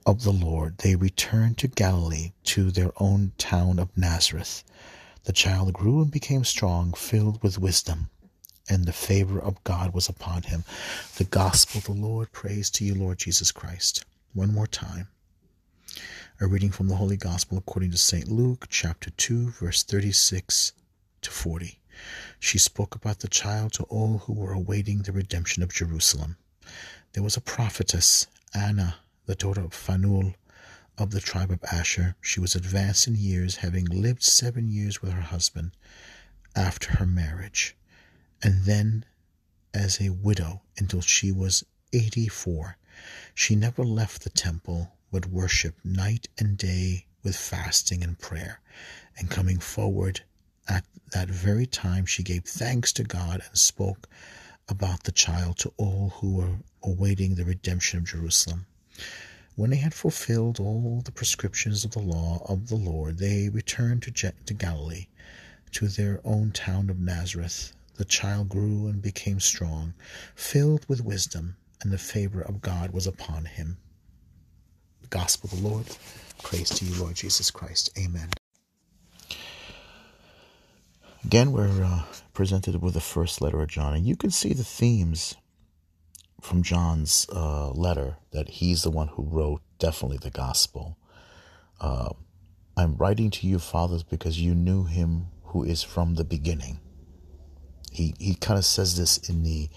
of 0.06 0.24
the 0.24 0.32
Lord, 0.32 0.78
they 0.78 0.96
returned 0.96 1.58
to 1.58 1.68
Galilee 1.68 2.32
to 2.46 2.72
their 2.72 2.92
own 2.98 3.34
town 3.38 3.78
of 3.78 3.96
Nazareth. 3.98 4.64
The 5.26 5.34
child 5.34 5.74
grew 5.74 6.02
and 6.02 6.10
became 6.10 6.46
strong, 6.46 6.94
filled 6.94 7.44
with 7.44 7.60
wisdom 7.60 8.10
and 8.70 8.86
the 8.86 8.94
favor 8.94 9.40
of 9.40 9.64
God 9.64 9.94
was 9.94 10.10
upon 10.10 10.44
him. 10.44 10.64
The 11.18 11.24
gospel 11.24 11.80
of 11.80 11.86
the 11.86 11.94
Lord. 11.94 12.32
Praise 12.32 12.70
to 12.72 12.86
you, 12.86 12.96
Lord 12.96 13.18
Jesus 13.18 13.52
Christ. 13.52 14.06
One 14.34 14.54
more 14.54 14.68
time. 14.68 15.08
A 16.40 16.48
reading 16.48 16.72
from 16.72 16.88
the 16.88 16.96
Holy 16.96 17.18
Gospel 17.18 17.58
according 17.58 17.92
to 17.92 17.98
St. 17.98 18.28
Luke, 18.28 18.68
chapter 18.70 19.10
2, 19.10 19.52
verse 19.52 19.84
36 19.84 20.74
to 21.22 21.32
40. 21.32 21.80
She 22.40 22.60
spoke 22.60 22.94
about 22.94 23.20
the 23.20 23.28
child 23.28 23.74
to 23.74 23.84
all 23.84 24.20
who 24.20 24.34
were 24.34 24.54
awaiting 24.54 25.00
the 25.00 25.12
redemption 25.12 25.64
of 25.64 25.74
Jerusalem. 25.74 26.38
There 27.14 27.24
was 27.24 27.36
a 27.38 27.42
prophetess, 27.42 28.28
Anna, 28.54 28.98
the 29.26 29.34
daughter 29.36 29.62
of 29.62 29.74
Phanuel 29.74 30.36
of 30.98 31.12
the 31.12 31.22
tribe 31.22 31.52
of 31.52 31.64
Asher. 31.72 32.16
She 32.22 32.40
was 32.40 32.56
advanced 32.56 33.08
in 33.08 33.16
years, 33.16 33.58
having 33.58 33.86
lived 33.86 34.24
seven 34.24 34.70
years 34.70 35.02
with 35.02 35.12
her 35.12 35.22
husband 35.22 35.72
after 36.56 36.94
her 36.94 37.06
marriage, 37.06 37.76
and 38.44 38.64
then 38.66 39.06
as 39.74 40.02
a 40.02 40.10
widow 40.10 40.62
until 40.78 41.02
she 41.02 41.32
was 41.32 41.64
84. 41.94 42.78
She 43.34 43.56
never 43.56 43.84
left 43.84 44.24
the 44.24 44.30
temple, 44.30 44.94
but 45.12 45.28
worshiped 45.28 45.86
night 45.86 46.28
and 46.38 46.58
day 46.58 47.06
with 47.24 47.36
fasting 47.36 48.04
and 48.04 48.18
prayer. 48.18 48.60
And 49.18 49.30
coming 49.30 49.60
forward 49.60 50.22
at 50.68 50.86
that 51.14 51.30
very 51.30 51.66
time, 51.66 52.06
she 52.06 52.24
gave 52.24 52.44
thanks 52.44 52.92
to 52.94 53.04
God 53.04 53.42
and 53.46 53.58
spoke 53.58 54.10
about 54.70 55.04
the 55.04 55.12
child 55.12 55.58
to 55.60 55.74
all 55.78 56.10
who 56.16 56.36
were 56.36 56.58
awaiting 56.84 57.36
the 57.36 57.46
redemption 57.46 58.00
of 58.00 58.06
Jerusalem. 58.06 58.66
When 59.56 59.70
they 59.70 59.78
had 59.78 59.94
fulfilled 59.94 60.60
all 60.60 61.02
the 61.04 61.12
prescriptions 61.12 61.86
of 61.86 61.92
the 61.92 62.00
law 62.00 62.46
of 62.48 62.68
the 62.68 62.76
Lord, 62.76 63.18
they 63.18 63.50
returned 63.50 64.04
to, 64.04 64.12
to 64.12 64.54
Galilee, 64.54 65.08
to 65.72 65.88
their 65.88 66.22
own 66.24 66.52
town 66.52 66.90
of 66.90 67.00
Nazareth. 67.00 67.74
The 67.98 68.06
child 68.06 68.50
grew 68.50 68.88
and 68.88 69.02
became 69.02 69.40
strong, 69.40 69.94
filled 70.36 70.88
with 70.88 71.04
wisdom, 71.04 71.58
and 71.82 71.92
the 71.92 71.98
favor 71.98 72.42
of 72.42 72.62
God 72.62 72.92
was 72.92 73.08
upon 73.08 73.46
him. 73.46 73.78
The 75.02 75.08
Gospel 75.08 75.50
of 75.52 75.62
the 75.62 75.68
Lord. 75.68 75.86
Praise 76.44 76.70
to 76.70 76.86
you, 76.86 77.02
Lord 77.02 77.16
Jesus 77.16 77.50
Christ. 77.50 77.90
Amen. 77.98 78.30
Again, 81.26 81.52
we're 81.52 81.84
uh, 81.84 82.04
presented 82.34 82.82
with 82.82 82.94
the 82.94 83.02
first 83.02 83.42
letter 83.42 83.62
of 83.62 83.70
John, 83.70 83.96
and 83.96 84.06
you 84.06 84.16
can 84.16 84.30
see 84.30 84.54
the 84.54 84.64
themes 84.64 85.36
from 86.40 86.62
John's 86.62 87.28
uh, 87.34 87.72
letter 87.72 88.18
that 88.32 88.48
he's 88.48 88.84
the 88.84 88.92
one 88.92 89.08
who 89.08 89.24
wrote 89.24 89.62
definitely 89.80 90.20
the 90.20 90.30
gospel. 90.30 90.98
Uh, 91.82 92.10
I'm 92.78 92.96
writing 92.96 93.32
to 93.32 93.48
you, 93.48 93.58
fathers, 93.58 94.04
because 94.04 94.40
you 94.40 94.54
knew 94.54 94.86
him 94.86 95.28
who 95.46 95.64
is 95.64 95.82
from 95.82 96.14
the 96.14 96.24
beginning. 96.24 96.80
He 97.98 98.14
he 98.20 98.36
kind 98.36 98.60
of 98.60 98.66
says 98.66 98.96
this 98.96 99.18
in 99.30 99.42
the 99.42 99.70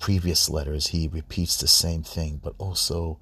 previous 0.00 0.50
letters. 0.50 0.88
He 0.88 1.06
repeats 1.06 1.56
the 1.56 1.68
same 1.68 2.02
thing, 2.02 2.40
but 2.42 2.54
also 2.58 3.20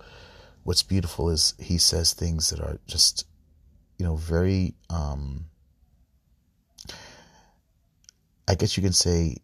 what's 0.64 0.82
beautiful 0.82 1.28
is 1.28 1.52
he 1.58 1.76
says 1.76 2.14
things 2.14 2.48
that 2.48 2.60
are 2.60 2.78
just, 2.86 3.26
you 3.98 4.06
know, 4.06 4.16
very. 4.16 4.74
Um, 4.88 5.44
I 8.48 8.54
guess 8.54 8.78
you 8.78 8.82
can 8.82 8.94
say, 8.94 9.36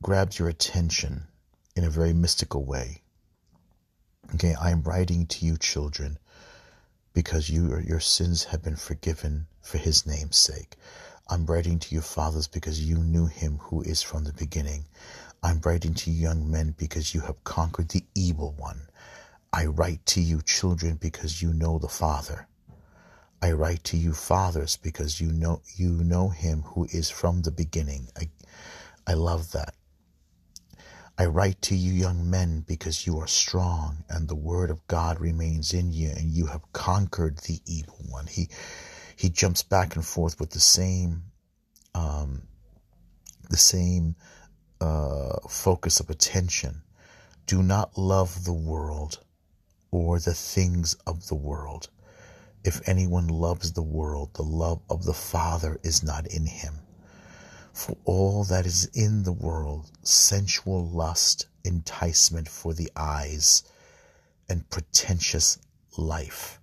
grabs 0.00 0.38
your 0.38 0.48
attention 0.48 1.24
in 1.74 1.82
a 1.82 1.90
very 1.90 2.12
mystical 2.12 2.64
way. 2.64 3.02
Okay, 4.34 4.54
I 4.54 4.70
am 4.70 4.82
writing 4.82 5.26
to 5.26 5.44
you, 5.44 5.56
children, 5.56 6.18
because 7.12 7.50
you, 7.50 7.76
your 7.84 7.98
sins 7.98 8.44
have 8.44 8.62
been 8.62 8.76
forgiven 8.76 9.48
for 9.60 9.78
his 9.78 10.06
name's 10.06 10.36
sake. 10.36 10.76
I'm 11.28 11.46
writing 11.46 11.78
to 11.78 11.94
you, 11.94 12.00
fathers, 12.00 12.46
because 12.46 12.84
you 12.84 12.98
knew 12.98 13.26
him 13.26 13.58
who 13.58 13.82
is 13.82 14.02
from 14.02 14.24
the 14.24 14.32
beginning. 14.32 14.84
I'm 15.42 15.60
writing 15.64 15.94
to 15.94 16.10
you, 16.10 16.22
young 16.22 16.50
men, 16.50 16.74
because 16.76 17.14
you 17.14 17.20
have 17.22 17.42
conquered 17.44 17.88
the 17.88 18.04
evil 18.14 18.54
one. 18.58 18.82
I 19.52 19.66
write 19.66 20.04
to 20.06 20.20
you, 20.20 20.42
children, 20.42 20.96
because 20.96 21.42
you 21.42 21.52
know 21.52 21.78
the 21.78 21.88
Father. 21.88 22.48
I 23.40 23.52
write 23.52 23.82
to 23.84 23.96
you, 23.96 24.12
fathers, 24.12 24.76
because 24.76 25.20
you 25.20 25.32
know 25.32 25.62
you 25.76 25.90
know 25.90 26.28
him 26.28 26.62
who 26.62 26.86
is 26.92 27.10
from 27.10 27.42
the 27.42 27.50
beginning. 27.50 28.08
I, 28.16 28.28
I 29.06 29.14
love 29.14 29.52
that. 29.52 29.74
I 31.18 31.26
write 31.26 31.60
to 31.62 31.74
you, 31.74 31.92
young 31.92 32.30
men, 32.30 32.64
because 32.66 33.06
you 33.06 33.18
are 33.18 33.26
strong, 33.26 34.04
and 34.08 34.28
the 34.28 34.34
word 34.34 34.70
of 34.70 34.86
God 34.86 35.20
remains 35.20 35.74
in 35.74 35.92
you, 35.92 36.10
and 36.10 36.30
you 36.30 36.46
have 36.46 36.72
conquered 36.72 37.38
the 37.38 37.60
evil 37.66 37.98
one. 38.08 38.26
He 38.26 38.48
he 39.16 39.28
jumps 39.28 39.62
back 39.62 39.96
and 39.96 40.04
forth 40.04 40.38
with 40.40 40.50
the 40.50 40.60
same 40.60 41.24
um, 41.94 42.42
the 43.50 43.56
same 43.56 44.16
uh, 44.80 45.36
focus 45.48 46.00
of 46.00 46.10
attention. 46.10 46.82
Do 47.46 47.62
not 47.62 47.98
love 47.98 48.44
the 48.44 48.52
world 48.52 49.20
or 49.90 50.18
the 50.18 50.34
things 50.34 50.94
of 51.06 51.28
the 51.28 51.34
world. 51.34 51.88
If 52.64 52.88
anyone 52.88 53.28
loves 53.28 53.72
the 53.72 53.82
world, 53.82 54.34
the 54.34 54.42
love 54.42 54.80
of 54.88 55.04
the 55.04 55.14
Father 55.14 55.78
is 55.82 56.02
not 56.02 56.26
in 56.28 56.46
him. 56.46 56.74
For 57.72 57.96
all 58.04 58.44
that 58.44 58.66
is 58.66 58.84
in 58.94 59.24
the 59.24 59.32
world, 59.32 59.90
sensual 60.02 60.86
lust, 60.88 61.46
enticement 61.64 62.48
for 62.48 62.74
the 62.74 62.90
eyes, 62.94 63.64
and 64.48 64.68
pretentious 64.70 65.58
life, 65.96 66.60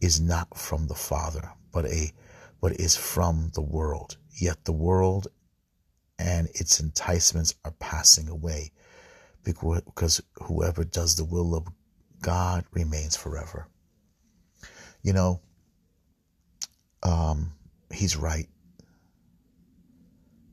is 0.00 0.20
not 0.20 0.56
from 0.56 0.86
the 0.86 0.94
Father, 0.94 1.52
but 1.72 1.86
a 1.86 2.12
but 2.60 2.72
is 2.80 2.96
from 2.96 3.50
the 3.54 3.60
world. 3.62 4.16
Yet 4.30 4.64
the 4.64 4.72
world 4.72 5.28
and 6.18 6.48
its 6.54 6.80
enticements 6.80 7.54
are 7.64 7.74
passing 7.78 8.28
away, 8.28 8.72
because 9.44 10.20
whoever 10.42 10.84
does 10.84 11.16
the 11.16 11.24
will 11.24 11.54
of 11.54 11.68
God 12.20 12.64
remains 12.72 13.16
forever. 13.16 13.68
You 15.02 15.12
know, 15.12 15.40
um, 17.04 17.52
he's 17.92 18.16
right. 18.16 18.48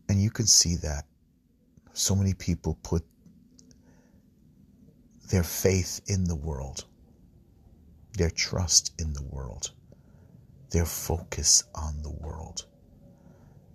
And 0.08 0.22
you 0.22 0.30
can 0.30 0.46
see 0.46 0.76
that 0.78 1.06
so 1.94 2.16
many 2.16 2.36
people 2.36 2.78
put 2.84 3.04
their 5.32 5.44
faith 5.44 6.02
in 6.06 6.26
the 6.26 6.36
world, 6.36 6.86
their 8.14 8.30
trust 8.30 8.94
in 9.00 9.14
the 9.14 9.24
world, 9.24 9.72
their 10.76 10.86
focus 10.86 11.64
on 11.74 12.02
the 12.04 12.10
world, 12.10 12.66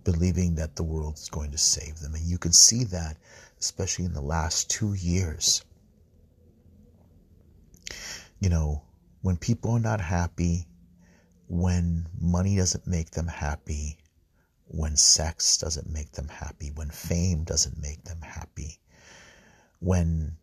believing 0.03 0.53
that 0.53 0.75
the 0.75 0.83
world 0.83 1.15
is 1.15 1.29
going 1.29 1.49
to 1.49 1.57
save 1.57 1.97
them. 1.97 2.13
And 2.13 2.23
you 2.23 2.37
can 2.37 2.53
see 2.53 2.83
that, 2.83 3.17
especially 3.59 4.05
in 4.05 4.13
the 4.13 4.21
last 4.21 4.69
two 4.69 4.93
years. 4.93 5.65
You 8.39 8.49
know, 8.49 8.83
when 9.23 9.35
people 9.35 9.71
are 9.71 9.79
not 9.79 9.99
happy, 9.99 10.67
when 11.47 12.07
money 12.19 12.55
doesn't 12.55 12.85
make 12.85 13.09
them 13.09 13.27
happy, 13.27 13.97
when 14.67 14.95
sex 14.95 15.57
doesn't 15.57 15.89
make 15.89 16.11
them 16.11 16.27
happy, 16.27 16.69
when 16.75 16.91
fame 16.91 17.45
doesn't 17.45 17.81
make 17.81 18.03
them 18.03 18.21
happy, 18.21 18.77
when 19.79 20.37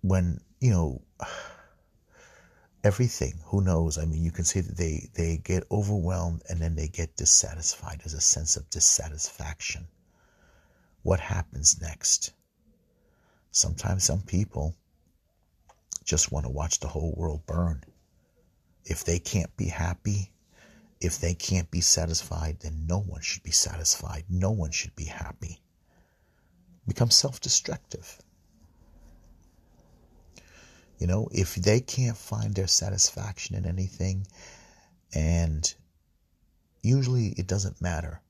when 0.00 0.40
you 0.60 0.70
know 0.70 1.02
everything 2.86 3.34
who 3.46 3.60
knows 3.60 3.98
i 3.98 4.04
mean 4.04 4.22
you 4.22 4.30
can 4.30 4.44
see 4.44 4.60
that 4.60 4.76
they 4.76 5.08
they 5.14 5.36
get 5.38 5.64
overwhelmed 5.70 6.42
and 6.48 6.60
then 6.60 6.74
they 6.76 6.88
get 6.88 7.16
dissatisfied 7.16 7.98
there's 8.00 8.14
a 8.14 8.20
sense 8.20 8.56
of 8.56 8.70
dissatisfaction 8.70 9.86
what 11.02 11.20
happens 11.20 11.80
next 11.80 12.32
sometimes 13.50 14.04
some 14.04 14.22
people 14.22 14.74
just 16.04 16.30
want 16.30 16.46
to 16.46 16.50
watch 16.50 16.78
the 16.80 16.88
whole 16.88 17.14
world 17.16 17.42
burn 17.46 17.82
if 18.84 19.04
they 19.04 19.18
can't 19.18 19.54
be 19.56 19.66
happy 19.66 20.30
if 21.00 21.18
they 21.18 21.34
can't 21.34 21.70
be 21.70 21.80
satisfied, 21.80 22.60
then 22.60 22.86
no 22.86 22.98
one 23.00 23.20
should 23.20 23.42
be 23.42 23.50
satisfied. 23.50 24.24
No 24.30 24.50
one 24.50 24.70
should 24.70 24.96
be 24.96 25.04
happy. 25.04 25.60
Become 26.86 27.10
self 27.10 27.40
destructive. 27.40 28.18
You 30.98 31.06
know, 31.06 31.28
if 31.32 31.54
they 31.56 31.80
can't 31.80 32.16
find 32.16 32.54
their 32.54 32.66
satisfaction 32.66 33.56
in 33.56 33.66
anything, 33.66 34.26
and 35.14 35.74
usually 36.82 37.28
it 37.36 37.46
doesn't 37.46 37.82
matter. 37.82 38.20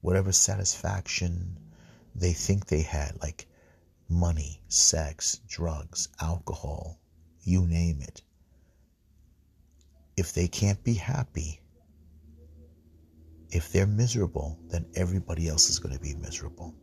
Whatever 0.00 0.32
satisfaction 0.32 1.58
they 2.14 2.32
think 2.32 2.66
they 2.66 2.82
had, 2.82 3.18
like 3.22 3.46
money, 4.08 4.60
sex, 4.68 5.40
drugs, 5.48 6.08
alcohol, 6.20 7.00
you 7.42 7.66
name 7.66 8.00
it 8.02 8.22
if 10.16 10.32
they 10.32 10.48
can't 10.48 10.82
be 10.84 10.94
happy, 10.94 11.60
if 13.50 13.72
they're 13.72 13.86
miserable, 13.86 14.58
then 14.68 14.86
everybody 14.94 15.48
else 15.48 15.70
is 15.70 15.78
going 15.78 15.94
to 15.94 16.00
be 16.00 16.14
miserable. 16.14 16.74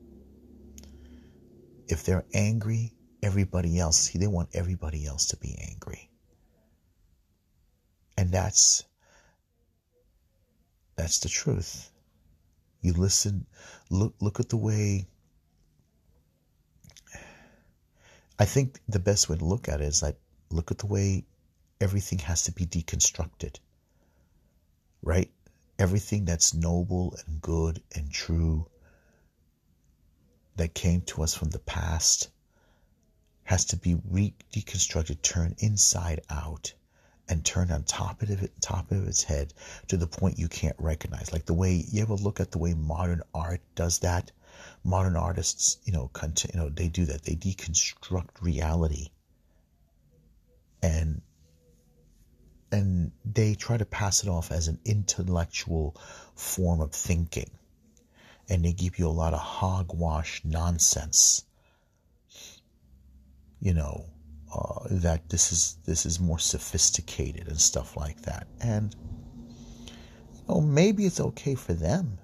If 1.88 2.04
they're 2.04 2.26
angry, 2.34 2.94
everybody 3.24 3.80
else, 3.80 3.98
see, 4.00 4.20
they 4.20 4.28
want 4.28 4.50
everybody 4.54 5.06
else 5.06 5.28
to 5.28 5.38
be 5.38 5.58
angry. 5.70 6.10
And 8.18 8.32
that's 8.32 8.84
that's 10.96 11.20
the 11.20 11.30
truth. 11.30 11.90
You 12.82 12.94
listen, 12.94 13.46
look, 13.90 14.14
look 14.22 14.40
at 14.40 14.50
the 14.50 14.58
way. 14.58 15.08
I 18.38 18.46
think 18.46 18.80
the 18.88 19.00
best 19.00 19.30
way 19.30 19.38
to 19.38 19.46
look 19.46 19.68
at 19.68 19.82
it 19.82 19.86
is 19.86 20.02
like, 20.02 20.18
look 20.50 20.72
at 20.72 20.80
the 20.80 20.88
way 20.88 21.26
everything 21.80 22.20
has 22.20 22.44
to 22.44 22.52
be 22.52 22.66
deconstructed, 22.66 23.58
right? 25.02 25.32
Everything 25.80 26.26
that's 26.26 26.54
noble 26.54 27.16
and 27.26 27.42
good 27.42 27.82
and 27.96 28.12
true 28.12 28.68
that 30.56 30.74
came 30.74 31.02
to 31.02 31.24
us 31.24 31.34
from 31.34 31.50
the 31.50 31.60
past 31.60 32.30
has 33.52 33.66
to 33.66 33.76
be 33.76 33.96
deconstructed, 34.54 35.22
turned 35.22 35.56
inside 35.60 36.22
out, 36.30 36.74
and 37.28 37.44
turned 37.44 37.70
on 37.70 37.84
top 37.84 38.22
of 38.22 38.30
it, 38.30 38.50
top 38.62 38.90
of 38.92 39.06
its 39.06 39.24
head 39.24 39.54
to 39.90 39.98
the 39.98 40.08
point 40.08 40.40
you 40.40 40.48
can't 40.48 40.78
recognize. 40.80 41.34
Like 41.34 41.46
the 41.46 41.54
way 41.54 41.84
you 41.92 42.02
ever 42.02 42.14
look 42.14 42.40
at 42.40 42.52
the 42.52 42.60
way 42.60 42.74
modern 42.74 43.22
art 43.34 43.60
does 43.76 44.00
that. 44.00 44.32
Modern 44.86 45.18
artists, 45.18 45.80
you 45.84 45.92
know, 45.92 46.10
you 46.24 46.60
know, 46.60 46.70
they 46.70 46.88
do 46.88 47.04
that. 47.08 47.24
They 47.24 47.36
deconstruct 47.36 48.42
reality, 48.42 49.10
and 50.82 51.22
and 52.72 53.12
they 53.26 53.56
try 53.56 53.76
to 53.76 53.86
pass 53.86 54.24
it 54.24 54.30
off 54.30 54.50
as 54.50 54.70
an 54.70 54.80
intellectual 54.86 55.98
form 56.36 56.80
of 56.80 56.94
thinking 56.94 57.52
and 58.48 58.64
they 58.64 58.72
give 58.72 58.98
you 58.98 59.08
a 59.08 59.20
lot 59.24 59.34
of 59.34 59.40
hogwash 59.40 60.42
nonsense. 60.46 61.44
You 63.62 63.74
know, 63.74 64.06
uh, 64.54 64.88
that 64.90 65.30
this 65.30 65.52
is 65.52 65.78
this 65.86 66.06
is 66.06 66.20
more 66.20 66.40
sophisticated 66.40 67.48
and 67.48 67.60
stuff 67.60 67.96
like 67.96 68.22
that. 68.24 68.48
And 68.60 68.94
you 70.36 70.44
know, 70.50 70.62
maybe 70.62 71.06
it's 71.06 71.22
okay 71.22 71.56
for 71.56 71.74
them. 71.74 72.18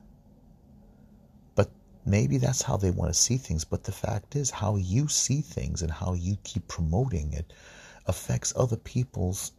But 1.55 1.69
maybe 2.05 2.37
that's 2.37 2.61
how 2.61 2.75
they 2.77 2.91
want 2.91 3.13
to 3.13 3.19
see 3.19 3.37
things. 3.37 3.63
But 3.63 3.83
the 3.83 3.91
fact 3.91 4.35
is 4.35 4.49
how 4.49 4.75
you 4.75 5.07
see 5.07 5.41
things 5.41 5.81
and 5.81 5.91
how 5.91 6.13
you 6.13 6.37
keep 6.43 6.67
promoting 6.67 7.33
it 7.33 7.53
affects 8.07 8.53
other 8.55 8.77
people's 8.77 9.51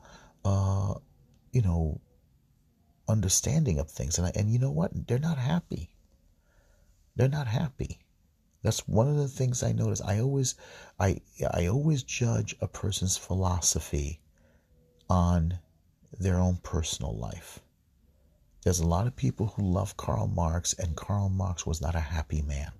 uh, 0.45 0.95
you 1.53 1.63
know, 1.63 2.01
understanding 3.09 3.79
of 3.79 3.91
things. 3.91 4.19
And 4.19 4.27
I, 4.27 4.33
and 4.35 4.51
you 4.53 4.59
know 4.59 4.71
what? 4.71 4.91
They're 5.07 5.19
not 5.19 5.39
happy 5.39 5.91
they're 7.19 7.29
not 7.29 7.49
happy. 7.49 7.99
That's 8.63 8.89
one 8.89 9.09
of 9.09 9.17
the 9.17 9.29
things 9.29 9.63
I 9.63 9.73
notice. 9.73 10.01
I 10.01 10.21
always, 10.21 10.57
I, 10.99 11.21
I 11.53 11.67
always 11.67 12.03
judge 12.03 12.57
a 12.61 12.67
person's 12.67 13.17
philosophy 13.17 14.21
on 15.09 15.59
their 16.19 16.39
own 16.39 16.57
personal 16.63 17.17
life. 17.17 17.61
There's 18.63 18.81
a 18.81 18.87
lot 18.87 19.07
of 19.07 19.15
people 19.15 19.47
who 19.47 19.63
love 19.63 19.97
Karl 19.97 20.27
Marx, 20.27 20.73
and 20.75 20.97
Karl 20.97 21.29
Marx 21.29 21.65
was 21.65 21.81
not 21.81 21.95
a 21.95 22.01
happy 22.01 22.43
man. 22.43 22.73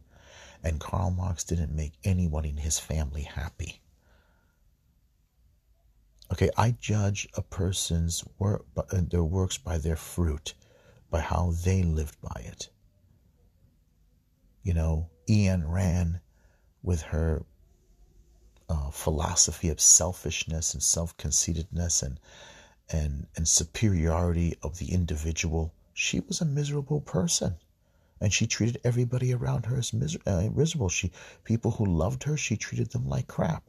And 0.65 0.81
Karl 0.81 1.13
Marx 1.13 1.45
didn't 1.45 1.75
make 1.75 1.93
anyone 2.03 2.45
in 2.45 2.57
his 2.57 2.81
family 2.81 3.23
happy. 3.23 3.81
Okay, 6.33 6.51
I 6.57 6.73
judge 6.73 7.29
a 7.35 7.43
person's 7.43 8.25
work, 8.39 8.67
uh, 8.77 8.83
their 8.93 9.25
works 9.25 9.57
by 9.57 9.79
their 9.79 9.97
fruit, 9.97 10.55
by 11.11 11.21
how 11.21 11.55
they 11.65 11.83
lived 11.83 12.21
by 12.21 12.43
it. 12.45 12.69
You 14.63 14.75
know, 14.75 15.09
Ayn 15.29 15.63
Rand 15.67 16.21
with 16.83 17.03
her 17.03 17.45
uh, 18.69 18.91
philosophy 18.91 19.69
of 19.69 19.81
selfishness 19.81 20.75
and 20.75 20.83
self-conceitedness 20.83 22.03
and 22.03 22.19
and 22.91 23.27
and 23.37 23.47
superiority 23.47 24.57
of 24.63 24.79
the 24.79 24.93
individual. 24.93 25.73
She 25.93 26.21
was 26.21 26.41
a 26.41 26.47
miserable 26.47 27.01
person, 27.01 27.57
and 28.21 28.33
she 28.33 28.47
treated 28.47 28.81
everybody 28.85 29.35
around 29.35 29.67
her 29.67 29.77
as 29.77 29.93
miser- 29.93 30.21
uh, 30.27 30.49
miserable. 30.55 30.89
She 30.89 31.13
people 31.45 31.73
who 31.73 31.85
loved 31.87 32.25
her, 32.25 32.37
she 32.37 32.57
treated 32.57 32.91
them 32.91 33.07
like 33.07 33.27
crap. 33.27 33.65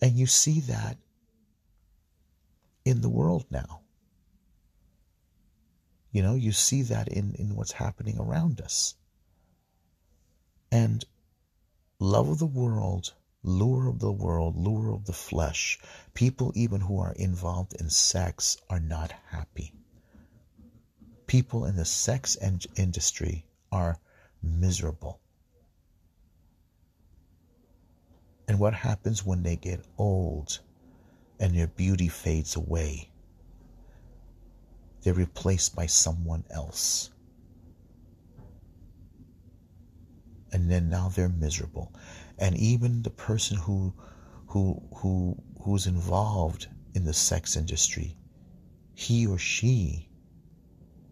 And 0.00 0.12
you 0.18 0.26
see 0.26 0.60
that 0.60 0.98
in 2.84 3.00
the 3.00 3.08
world 3.08 3.46
now. 3.50 3.80
You 6.12 6.22
know, 6.22 6.34
you 6.34 6.52
see 6.52 6.82
that 6.82 7.08
in, 7.08 7.34
in 7.34 7.56
what's 7.56 7.72
happening 7.72 8.18
around 8.18 8.60
us. 8.60 8.94
And 10.70 11.04
love 11.98 12.28
of 12.28 12.38
the 12.38 12.46
world, 12.46 13.14
lure 13.42 13.88
of 13.88 14.00
the 14.00 14.12
world, 14.12 14.56
lure 14.56 14.92
of 14.92 15.04
the 15.04 15.12
flesh, 15.12 15.78
people 16.14 16.52
even 16.54 16.80
who 16.80 16.98
are 16.98 17.12
involved 17.12 17.74
in 17.74 17.88
sex 17.90 18.56
are 18.68 18.80
not 18.80 19.12
happy. 19.30 19.72
People 21.26 21.64
in 21.64 21.76
the 21.76 21.84
sex 21.84 22.36
industry 22.76 23.46
are 23.72 23.98
miserable. 24.42 25.20
And 28.48 28.58
what 28.60 28.74
happens 28.74 29.24
when 29.24 29.42
they 29.42 29.56
get 29.56 29.84
old 29.98 30.60
and 31.40 31.56
their 31.56 31.66
beauty 31.66 32.08
fades 32.08 32.54
away? 32.54 33.10
They're 35.02 35.14
replaced 35.14 35.74
by 35.74 35.86
someone 35.86 36.44
else. 36.50 37.10
And 40.52 40.70
then 40.70 40.88
now 40.88 41.08
they're 41.08 41.28
miserable. 41.28 41.92
And 42.38 42.56
even 42.56 43.02
the 43.02 43.10
person 43.10 43.56
who 43.56 43.94
who 44.46 44.82
who 44.96 45.36
who's 45.62 45.86
involved 45.86 46.68
in 46.94 47.04
the 47.04 47.12
sex 47.12 47.56
industry 47.56 48.16
he 48.98 49.26
or 49.26 49.36
she 49.36 50.08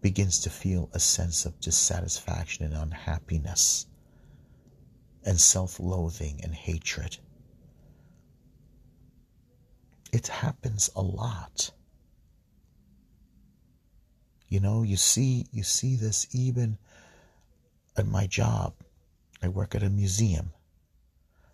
begins 0.01 0.39
to 0.39 0.49
feel 0.49 0.89
a 0.93 0.99
sense 0.99 1.45
of 1.45 1.59
dissatisfaction 1.59 2.65
and 2.65 2.73
unhappiness 2.73 3.85
and 5.23 5.39
self-loathing 5.39 6.39
and 6.43 6.53
hatred. 6.53 7.17
It 10.11 10.27
happens 10.27 10.89
a 10.95 11.01
lot. 11.01 11.71
You 14.47 14.59
know 14.59 14.81
you 14.81 14.97
see 14.97 15.45
you 15.51 15.61
see 15.61 15.95
this 15.95 16.27
even 16.31 16.79
at 17.95 18.07
my 18.07 18.25
job 18.25 18.73
I 19.45 19.47
work 19.47 19.75
at 19.75 19.83
a 19.83 19.89
museum. 19.91 20.53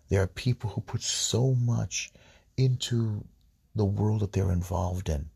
There 0.08 0.22
are 0.22 0.26
people 0.26 0.70
who 0.70 0.80
put 0.80 1.02
so 1.02 1.54
much 1.54 2.10
into 2.56 3.26
the 3.74 3.84
world 3.84 4.22
that 4.22 4.32
they're 4.32 4.50
involved 4.50 5.10
in. 5.10 5.28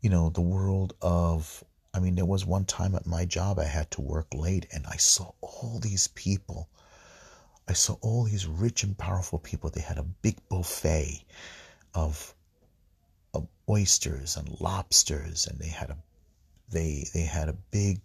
You 0.00 0.10
know, 0.10 0.30
the 0.30 0.40
world 0.40 0.94
of, 1.00 1.62
I 1.94 2.00
mean, 2.00 2.16
there 2.16 2.26
was 2.26 2.44
one 2.44 2.64
time 2.64 2.96
at 2.96 3.06
my 3.06 3.24
job 3.24 3.60
I 3.60 3.64
had 3.64 3.88
to 3.92 4.00
work 4.00 4.34
late 4.34 4.66
and 4.72 4.84
I 4.88 4.96
saw 4.96 5.30
all 5.40 5.78
these 5.78 6.08
people. 6.08 6.68
I 7.68 7.74
saw 7.74 7.94
all 8.00 8.24
these 8.24 8.46
rich 8.46 8.82
and 8.82 8.98
powerful 8.98 9.38
people. 9.38 9.70
They 9.70 9.82
had 9.82 9.98
a 9.98 10.02
big 10.02 10.36
buffet 10.48 11.24
of, 11.94 12.34
of 13.34 13.46
oysters 13.68 14.36
and 14.36 14.60
lobsters 14.60 15.46
and 15.46 15.60
they 15.60 15.68
had 15.68 15.90
a 15.90 15.98
they 16.70 17.04
they 17.14 17.22
had 17.22 17.48
a 17.48 17.52
big 17.52 18.00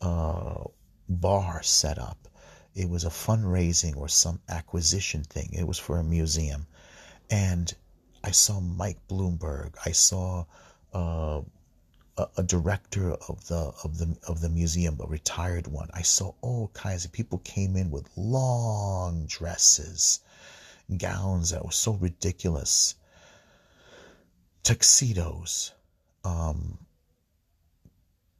uh, 0.00 0.64
bar 1.08 1.62
set 1.62 1.98
up. 1.98 2.28
It 2.74 2.88
was 2.88 3.04
a 3.04 3.10
fundraising 3.10 3.96
or 3.96 4.08
some 4.08 4.40
acquisition 4.48 5.24
thing. 5.24 5.50
It 5.52 5.66
was 5.66 5.78
for 5.78 5.98
a 5.98 6.04
museum. 6.04 6.66
And 7.30 7.74
I 8.22 8.30
saw 8.30 8.60
Mike 8.60 9.06
Bloomberg. 9.08 9.74
I 9.84 9.92
saw 9.92 10.44
uh, 10.92 11.42
a, 12.16 12.28
a, 12.36 12.42
director 12.42 13.12
of 13.12 13.46
the 13.46 13.72
of 13.84 13.98
the 13.98 14.16
of 14.26 14.40
the 14.40 14.48
museum, 14.48 14.98
a 15.00 15.06
retired 15.06 15.66
one. 15.66 15.88
I 15.94 16.02
saw 16.02 16.34
all 16.40 16.68
kinds 16.68 17.04
of 17.04 17.12
people 17.12 17.38
came 17.38 17.76
in 17.76 17.90
with 17.90 18.08
long 18.16 19.26
dresses, 19.26 20.20
gowns 20.96 21.50
that 21.50 21.64
were 21.64 21.72
so 21.72 21.92
ridiculous, 21.92 22.94
tuxedos, 24.62 25.72
um, 26.24 26.78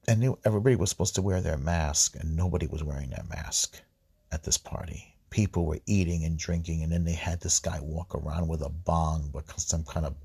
and 0.08 0.34
everybody 0.46 0.74
was 0.74 0.88
supposed 0.88 1.14
to 1.16 1.22
wear 1.22 1.42
their 1.42 1.58
mask, 1.58 2.16
and 2.18 2.34
nobody 2.34 2.66
was 2.66 2.82
wearing 2.82 3.10
their 3.10 3.26
mask 3.28 3.82
at 4.32 4.42
this 4.42 4.56
party. 4.56 5.14
People 5.28 5.66
were 5.66 5.80
eating 5.84 6.24
and 6.24 6.38
drinking, 6.38 6.82
and 6.82 6.90
then 6.90 7.04
they 7.04 7.12
had 7.12 7.40
this 7.40 7.60
guy 7.60 7.78
walk 7.82 8.14
around 8.14 8.48
with 8.48 8.62
a 8.62 8.70
bong, 8.70 9.28
but 9.30 9.44
some 9.60 9.84
kind 9.84 10.06
of 10.06 10.16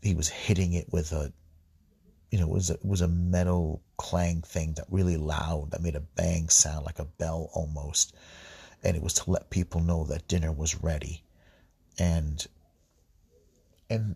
he 0.00 0.14
was 0.14 0.28
hitting 0.28 0.74
it 0.74 0.86
with 0.92 1.10
a, 1.10 1.32
you 2.30 2.38
know, 2.38 2.46
it 2.46 2.52
was 2.52 2.70
a, 2.70 2.74
it 2.74 2.84
was 2.84 3.00
a 3.00 3.08
metal 3.08 3.82
clang 3.96 4.42
thing 4.42 4.74
that 4.74 4.86
really 4.90 5.16
loud 5.16 5.72
that 5.72 5.82
made 5.82 5.96
a 5.96 6.00
bang 6.00 6.48
sound 6.48 6.86
like 6.86 7.00
a 7.00 7.04
bell 7.04 7.50
almost, 7.54 8.14
and 8.84 8.96
it 8.96 9.02
was 9.02 9.14
to 9.14 9.28
let 9.28 9.50
people 9.50 9.80
know 9.80 10.04
that 10.04 10.28
dinner 10.28 10.52
was 10.52 10.80
ready, 10.84 11.24
and 11.98 12.46
and 13.90 14.14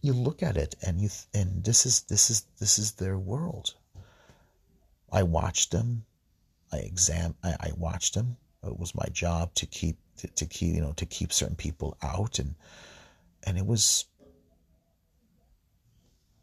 you 0.00 0.14
look 0.14 0.42
at 0.42 0.56
it 0.56 0.76
and 0.82 0.98
you 0.98 1.10
and 1.34 1.62
this 1.62 1.84
is 1.84 2.02
this 2.02 2.30
is 2.30 2.46
this 2.58 2.78
is 2.78 2.92
their 2.92 3.18
world 3.18 3.74
I 5.12 5.22
watched 5.22 5.72
them. 5.72 6.04
I 6.72 6.78
exam. 6.78 7.34
I, 7.42 7.56
I 7.60 7.72
watched 7.76 8.14
them. 8.14 8.36
It 8.64 8.78
was 8.78 8.94
my 8.94 9.06
job 9.12 9.54
to 9.54 9.66
keep 9.66 9.98
to, 10.18 10.28
to 10.28 10.46
keep 10.46 10.74
you 10.74 10.80
know 10.80 10.92
to 10.94 11.06
keep 11.06 11.32
certain 11.32 11.56
people 11.56 11.96
out 12.02 12.38
and 12.38 12.54
and 13.44 13.56
it 13.58 13.66
was 13.66 14.06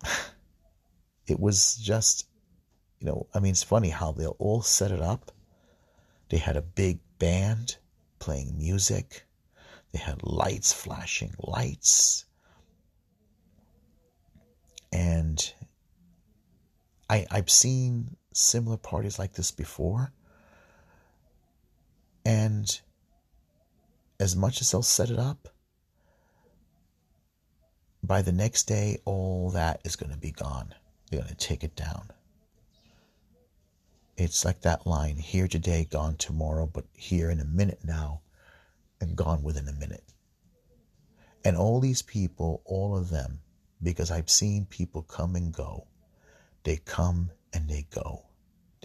it 1.28 1.40
was 1.40 1.76
just 1.78 2.28
You 3.00 3.08
know, 3.08 3.28
I 3.34 3.40
mean, 3.40 3.52
it's 3.52 3.64
funny 3.64 3.90
how 3.90 4.12
they'll 4.14 4.36
all 4.40 4.62
set 4.62 4.92
it 4.92 5.02
up. 5.02 5.32
They 6.30 6.38
had 6.38 6.58
a 6.58 6.62
big 6.62 7.00
band 7.20 7.78
playing 8.20 8.58
music. 8.58 9.26
They 9.92 10.00
had 10.00 10.24
lights, 10.24 10.74
flashing 10.74 11.34
lights. 11.40 12.26
And 14.92 15.54
I, 17.10 17.26
I've 17.32 17.50
seen 17.50 18.18
similar 18.36 18.78
parties 18.78 19.18
like 19.18 19.34
this 19.34 19.52
before. 19.52 20.12
And 22.26 22.80
as 24.20 24.36
much 24.36 24.62
as 24.62 24.72
they'll 24.72 24.82
set 24.82 25.10
it 25.10 25.20
up, 25.20 25.50
by 28.04 28.22
the 28.22 28.32
next 28.32 28.64
day, 28.64 29.00
all 29.06 29.50
that 29.52 29.82
is 29.84 29.96
going 29.96 30.12
to 30.12 30.18
be 30.18 30.32
gone. 30.32 30.74
They're 31.10 31.22
going 31.22 31.34
to 31.34 31.36
take 31.36 31.64
it 31.64 31.76
down. 31.76 32.12
It's 34.18 34.46
like 34.46 34.62
that 34.62 34.88
line 34.88 35.18
here 35.18 35.48
today, 35.48 35.88
gone 35.90 36.16
tomorrow, 36.16 36.70
but 36.72 36.86
here 36.96 37.30
in 37.30 37.40
a 37.40 37.46
minute 37.46 37.80
now, 37.84 38.22
and 39.02 39.16
gone 39.16 39.44
within 39.44 39.68
a 39.68 39.74
minute. 39.74 40.04
And 41.44 41.58
all 41.58 41.80
these 41.80 42.02
people, 42.02 42.62
all 42.66 42.96
of 42.98 43.10
them, 43.10 43.40
because 43.82 44.12
I've 44.12 44.30
seen 44.30 44.66
people 44.66 45.02
come 45.04 45.36
and 45.36 45.54
go, 45.54 45.88
they 46.64 46.78
come 46.78 47.32
and 47.54 47.70
they 47.70 47.86
go. 47.92 48.25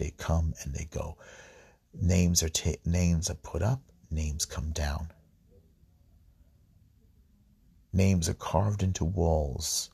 They 0.01 0.09
come 0.17 0.55
and 0.63 0.73
they 0.73 0.85
go. 0.85 1.15
Names 1.93 2.41
are 2.41 2.49
ta- 2.49 2.81
names 2.83 3.29
are 3.29 3.35
put 3.35 3.61
up, 3.61 3.83
names 4.09 4.45
come 4.45 4.71
down. 4.71 5.11
Names 7.93 8.27
are 8.27 8.33
carved 8.33 8.81
into 8.81 9.05
walls, 9.05 9.91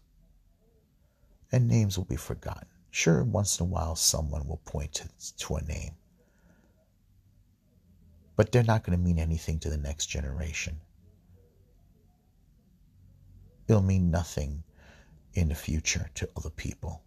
and 1.52 1.68
names 1.68 1.98
will 1.98 2.06
be 2.06 2.16
forgotten. 2.16 2.70
Sure, 2.90 3.22
once 3.22 3.60
in 3.60 3.66
a 3.66 3.70
while 3.70 3.98
someone 3.98 4.48
will 4.48 4.62
point 4.64 4.94
to, 4.94 5.10
to 5.40 5.58
a 5.58 5.62
name, 5.64 5.96
but 8.38 8.54
they're 8.54 8.64
not 8.64 8.86
going 8.86 8.98
to 8.98 9.04
mean 9.04 9.20
anything 9.20 9.60
to 9.60 9.70
the 9.70 9.76
next 9.76 10.06
generation. 10.06 10.80
It'll 13.68 13.82
mean 13.82 14.10
nothing 14.10 14.64
in 15.34 15.50
the 15.50 15.56
future 15.56 16.10
to 16.16 16.30
other 16.38 16.50
people. 16.50 17.04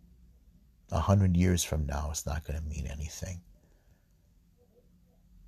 A 0.92 1.00
hundred 1.00 1.36
years 1.36 1.62
from 1.62 1.86
now, 1.86 2.08
it's 2.10 2.26
not 2.26 2.44
going 2.44 2.58
to 2.60 2.68
mean 2.68 2.86
anything. 2.86 3.40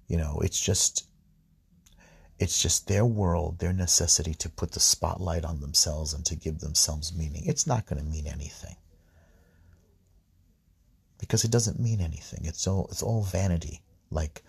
You 0.07 0.17
know, 0.17 0.41
it's 0.43 0.61
just 0.61 1.07
it's 2.39 2.61
just 2.61 2.89
their 2.89 3.05
world, 3.05 3.59
their 3.59 3.73
necessity 3.73 4.35
to 4.35 4.49
put 4.49 4.73
the 4.73 4.81
spotlight 4.81 5.45
on 5.45 5.61
themselves 5.61 6.13
and 6.13 6.25
to 6.27 6.35
give 6.35 6.59
themselves 6.59 7.17
meaning. 7.17 7.45
It's 7.47 7.67
not 7.67 7.87
going 7.87 8.03
to 8.03 8.11
mean 8.11 8.27
anything. 8.27 8.75
Because 11.19 11.45
it 11.45 11.53
doesn't 11.53 11.79
mean 11.79 12.01
anything. 12.01 12.41
It's 12.45 12.67
all 12.67 12.89
it's 12.91 13.03
all 13.03 13.23
vanity. 13.23 13.81
Like 14.11 14.43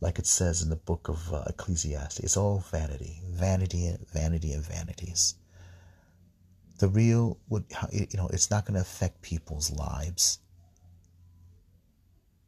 like 0.00 0.18
it 0.18 0.26
says 0.26 0.60
in 0.60 0.70
the 0.70 0.76
book 0.76 1.08
of 1.08 1.32
uh, 1.32 1.44
Ecclesiastes, 1.46 2.20
it's 2.20 2.36
all 2.36 2.64
vanity, 2.70 3.20
vanity, 3.30 3.96
vanity 4.12 4.52
of 4.52 4.66
vanities. 4.66 5.36
The 6.78 6.88
real 6.88 7.38
would 7.48 7.64
you 7.92 8.06
know, 8.14 8.28
it's 8.28 8.50
not 8.50 8.66
going 8.66 8.74
to 8.74 8.80
affect 8.80 9.22
people's 9.22 9.70
lives. 9.70 10.40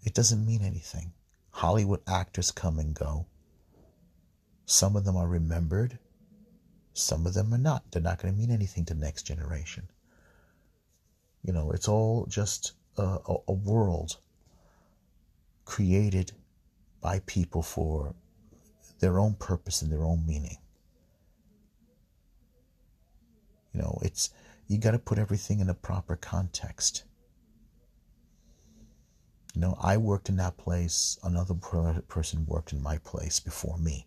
It 0.05 0.15
doesn't 0.15 0.47
mean 0.47 0.63
anything. 0.63 1.13
Hollywood 1.51 2.03
actors 2.07 2.51
come 2.51 2.79
and 2.79 2.95
go. 2.95 3.27
Some 4.67 4.97
of 4.97 5.05
them 5.05 5.17
are 5.17 5.27
remembered, 5.27 5.99
some 6.93 7.27
of 7.27 7.35
them 7.35 7.55
are 7.55 7.59
not. 7.59 7.91
They're 7.91 8.03
not 8.03 8.21
going 8.21 8.35
to 8.35 8.39
mean 8.39 8.51
anything 8.51 8.85
to 8.87 8.95
the 8.95 9.01
next 9.01 9.23
generation. 9.23 9.89
You 11.43 11.53
know, 11.53 11.71
it's 11.71 11.89
all 11.89 12.27
just 12.27 12.73
a, 12.97 13.03
a, 13.03 13.37
a 13.49 13.53
world 13.53 14.19
created 15.65 16.33
by 17.01 17.21
people 17.21 17.63
for 17.63 18.15
their 19.01 19.19
own 19.19 19.35
purpose 19.35 19.81
and 19.81 19.93
their 19.93 20.05
own 20.05 20.27
meaning. 20.27 20.59
You 23.73 23.81
know, 23.83 23.99
it's 24.03 24.31
you 24.67 24.79
got 24.79 24.93
to 24.93 24.99
put 24.99 25.19
everything 25.19 25.61
in 25.61 25.69
a 25.69 25.75
proper 25.75 26.17
context. 26.17 27.05
You 29.55 29.63
know, 29.63 29.77
I 29.81 29.97
worked 29.97 30.29
in 30.29 30.37
that 30.37 30.57
place, 30.57 31.19
another 31.25 31.55
person 31.55 32.47
worked 32.47 32.73
in 32.73 32.83
my 32.83 32.99
place 32.99 33.41
before 33.41 33.79
me. 33.79 34.07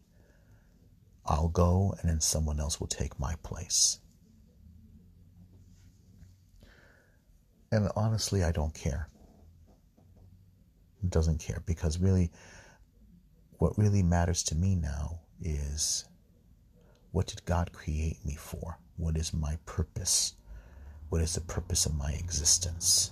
I'll 1.25 1.49
go 1.49 1.95
and 1.99 2.09
then 2.09 2.21
someone 2.21 2.59
else 2.59 2.79
will 2.79 2.87
take 2.87 3.19
my 3.19 3.35
place. 3.43 3.99
And 7.71 7.89
honestly, 7.95 8.43
I 8.43 8.51
don't 8.51 8.73
care. 8.73 9.07
It 11.03 11.09
doesn't 11.09 11.39
care 11.39 11.63
because 11.65 11.99
really, 11.99 12.31
what 13.57 13.77
really 13.77 14.03
matters 14.03 14.43
to 14.43 14.55
me 14.55 14.75
now 14.75 15.21
is 15.39 16.05
what 17.11 17.27
did 17.27 17.45
God 17.45 17.71
create 17.73 18.23
me 18.25 18.35
for? 18.35 18.77
What 18.97 19.17
is 19.17 19.33
my 19.33 19.57
purpose? 19.65 20.35
What 21.09 21.21
is 21.21 21.35
the 21.35 21.41
purpose 21.41 21.85
of 21.85 21.95
my 21.95 22.11
existence? 22.11 23.11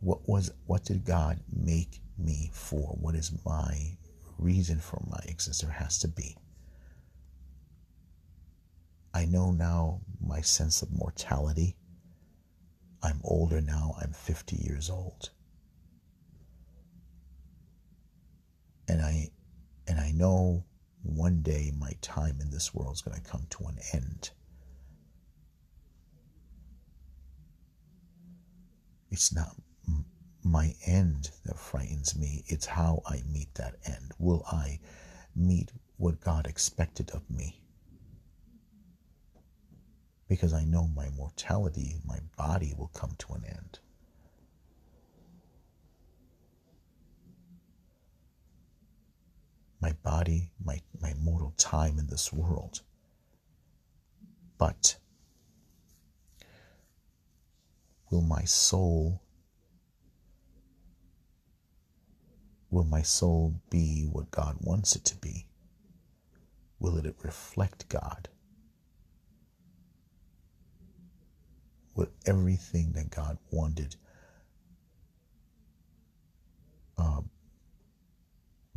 What 0.00 0.28
was 0.28 0.52
what 0.66 0.84
did 0.84 1.04
God 1.04 1.40
make 1.50 2.00
me 2.18 2.50
for? 2.52 2.96
What 3.00 3.14
is 3.14 3.32
my 3.44 3.96
reason 4.38 4.78
for 4.78 5.02
my 5.08 5.18
existence. 5.24 5.60
There 5.60 5.70
has 5.70 5.98
to 6.00 6.08
be. 6.08 6.36
I 9.14 9.24
know 9.24 9.50
now 9.50 10.00
my 10.20 10.40
sense 10.40 10.82
of 10.82 10.92
mortality. 10.92 11.76
I'm 13.02 13.20
older 13.24 13.60
now. 13.60 13.94
I'm 14.00 14.12
50 14.12 14.56
years 14.56 14.90
old. 14.90 15.30
And 18.88 19.00
I 19.00 19.30
and 19.88 19.98
I 19.98 20.12
know 20.12 20.64
one 21.06 21.42
day 21.42 21.72
my 21.78 21.92
time 22.02 22.38
in 22.40 22.50
this 22.50 22.74
world 22.74 22.94
is 22.94 23.02
going 23.02 23.20
to 23.20 23.30
come 23.30 23.46
to 23.50 23.64
an 23.66 23.78
end. 23.92 24.30
It's 29.10 29.32
not 29.32 29.56
my 30.46 30.74
end 30.86 31.30
that 31.44 31.58
frightens 31.58 32.16
me. 32.16 32.44
It's 32.46 32.66
how 32.66 33.02
I 33.06 33.22
meet 33.32 33.54
that 33.54 33.76
end. 33.84 34.12
Will 34.18 34.44
I 34.50 34.78
meet 35.34 35.72
what 35.96 36.20
God 36.20 36.46
expected 36.46 37.10
of 37.10 37.28
me? 37.30 37.60
Because 40.28 40.52
I 40.52 40.64
know 40.64 40.88
my 40.88 41.08
mortality, 41.10 41.96
my 42.04 42.18
body 42.36 42.74
will 42.76 42.90
come 42.94 43.14
to 43.18 43.32
an 43.34 43.44
end. 43.46 43.78
My 49.80 49.92
body, 50.06 50.52
my, 50.64 50.80
my 51.02 51.12
mortal 51.20 51.52
time 51.58 51.98
in 51.98 52.06
this 52.06 52.32
world. 52.32 52.80
But 54.56 54.96
will 58.08 58.22
my 58.22 58.44
soul 58.44 59.20
Will 62.70 62.84
my 62.84 63.02
soul 63.02 63.54
be 63.70 64.02
what 64.10 64.30
God 64.30 64.56
wants 64.60 64.96
it 64.96 65.04
to 65.06 65.16
be? 65.16 65.46
Will 66.78 66.98
it 66.98 67.16
reflect 67.22 67.88
God? 67.88 68.28
Will 71.94 72.10
everything 72.26 72.92
that 72.92 73.08
God 73.08 73.38
wanted 73.50 73.96
uh, 76.98 77.22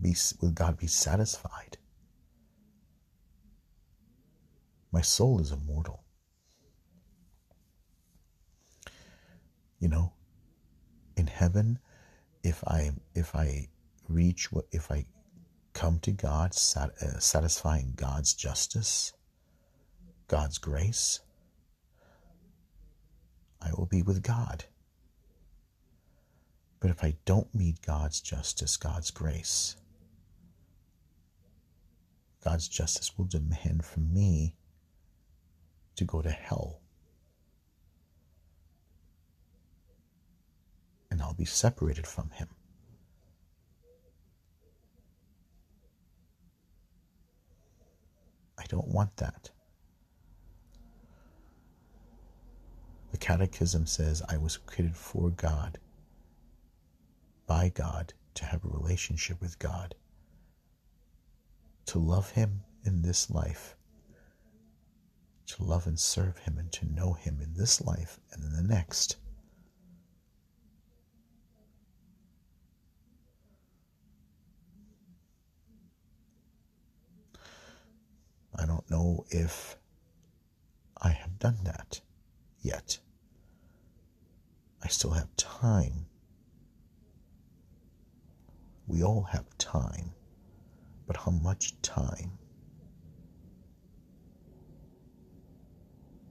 be, 0.01 0.15
will 0.41 0.51
God 0.51 0.77
be 0.77 0.87
satisfied? 0.87 1.77
My 4.91 5.01
soul 5.01 5.39
is 5.39 5.51
immortal. 5.51 6.03
You 9.79 9.87
know, 9.87 10.13
in 11.15 11.27
heaven, 11.27 11.79
if 12.43 12.63
I 12.65 12.91
if 13.13 13.35
I 13.35 13.67
reach 14.07 14.51
what 14.51 14.65
if 14.71 14.91
I 14.91 15.05
come 15.73 15.99
to 15.99 16.11
God, 16.11 16.53
sat, 16.53 16.91
uh, 17.01 17.19
satisfying 17.19 17.93
God's 17.95 18.33
justice, 18.33 19.13
God's 20.27 20.57
grace, 20.57 21.21
I 23.61 23.71
will 23.77 23.85
be 23.85 24.01
with 24.01 24.23
God. 24.23 24.65
But 26.79 26.91
if 26.91 27.03
I 27.03 27.15
don't 27.25 27.53
meet 27.53 27.81
God's 27.81 28.21
justice, 28.21 28.77
God's 28.77 29.11
grace, 29.11 29.75
God's 32.43 32.67
justice 32.67 33.17
will 33.17 33.25
demand 33.25 33.83
from 33.85 34.13
me 34.13 34.55
to 35.95 36.05
go 36.05 36.21
to 36.21 36.31
hell. 36.31 36.79
And 41.11 41.21
I'll 41.21 41.33
be 41.33 41.45
separated 41.45 42.07
from 42.07 42.29
Him. 42.31 42.47
I 48.57 48.63
don't 48.67 48.87
want 48.87 49.17
that. 49.17 49.49
The 53.11 53.17
Catechism 53.17 53.85
says 53.85 54.21
I 54.29 54.37
was 54.37 54.57
created 54.57 54.95
for 54.95 55.29
God 55.29 55.79
by 57.49 57.67
God, 57.69 58.13
to 58.35 58.45
have 58.45 58.63
a 58.63 58.69
relationship 58.69 59.41
with 59.41 59.57
God, 59.57 59.95
to 61.89 61.97
love 61.97 62.29
Him 62.29 62.61
in 62.85 63.01
this 63.01 63.31
life, 63.31 63.75
to 65.47 65.63
love 65.63 65.87
and 65.87 65.99
serve 65.99 66.37
Him, 66.37 66.59
and 66.59 66.71
to 66.71 66.85
know 66.85 67.13
Him 67.13 67.39
in 67.41 67.55
this 67.55 67.81
life 67.81 68.19
and 68.31 68.43
in 68.43 68.53
the 68.53 68.61
next. 68.61 69.17
I 78.55 78.67
don't 78.67 78.87
know 78.91 79.25
if 79.31 79.75
I 81.01 81.09
have 81.09 81.39
done 81.39 81.57
that 81.63 82.01
yet. 82.61 82.99
I 84.83 84.89
still 84.89 85.11
have 85.11 85.35
time. 85.37 86.05
We 88.85 89.01
all 89.01 89.23
have 89.23 89.57
time, 89.57 90.11
but 91.09 91.17
how 91.17 91.31
much 91.31 91.73
time? 91.81 92.37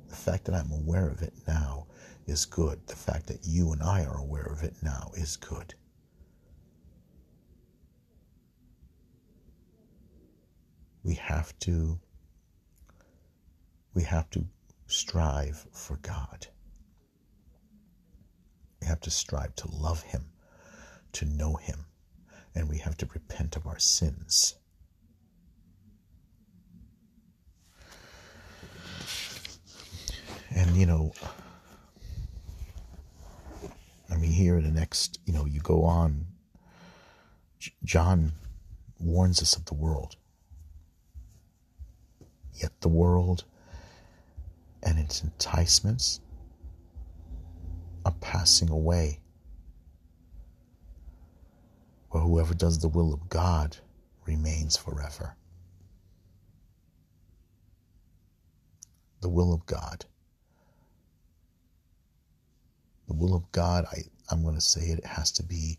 The 0.06 0.14
fact 0.14 0.44
that 0.44 0.54
I'm 0.54 0.70
aware 0.70 1.08
of 1.08 1.20
it 1.20 1.32
now 1.48 1.88
is 2.28 2.44
good. 2.44 2.86
The 2.86 2.94
fact 2.94 3.26
that 3.26 3.40
you 3.44 3.72
and 3.72 3.82
I 3.82 4.04
are 4.04 4.18
aware 4.18 4.44
of 4.44 4.62
it 4.62 4.74
now 4.80 5.10
is 5.16 5.36
good. 5.36 5.74
We 11.02 11.14
have 11.14 11.58
to 11.58 11.98
we 13.94 14.04
have 14.04 14.30
to 14.30 14.46
strive 14.86 15.66
for 15.72 15.96
God. 15.96 16.46
We 18.80 18.86
have 18.86 19.00
to 19.00 19.10
strive 19.10 19.56
to 19.56 19.68
love 19.72 20.04
Him, 20.04 20.26
to 21.14 21.24
know 21.24 21.56
Him, 21.56 21.86
and 22.54 22.68
we 22.68 22.78
have 22.78 22.96
to 22.98 23.06
repent 23.06 23.56
of 23.56 23.66
our 23.66 23.80
sins. 23.80 24.54
And, 30.58 30.76
you 30.76 30.86
know, 30.86 31.12
I 34.10 34.16
mean, 34.16 34.32
here 34.32 34.58
in 34.58 34.64
the 34.64 34.72
next, 34.72 35.20
you 35.24 35.32
know, 35.32 35.46
you 35.46 35.60
go 35.60 35.84
on, 35.84 36.26
John 37.84 38.32
warns 38.98 39.40
us 39.40 39.54
of 39.54 39.66
the 39.66 39.74
world. 39.74 40.16
Yet 42.54 42.72
the 42.80 42.88
world 42.88 43.44
and 44.82 44.98
its 44.98 45.22
enticements 45.22 46.18
are 48.04 48.14
passing 48.20 48.68
away. 48.68 49.20
But 52.12 52.22
whoever 52.22 52.52
does 52.52 52.80
the 52.80 52.88
will 52.88 53.14
of 53.14 53.28
God 53.28 53.76
remains 54.26 54.76
forever. 54.76 55.36
The 59.20 59.28
will 59.28 59.54
of 59.54 59.64
God. 59.66 60.04
The 63.08 63.14
will 63.14 63.34
of 63.34 63.50
God, 63.52 63.86
I, 63.90 64.02
I'm 64.30 64.42
going 64.42 64.54
to 64.54 64.60
say 64.60 64.82
it, 64.82 64.98
it 64.98 65.06
has 65.06 65.32
to 65.32 65.42
be 65.42 65.78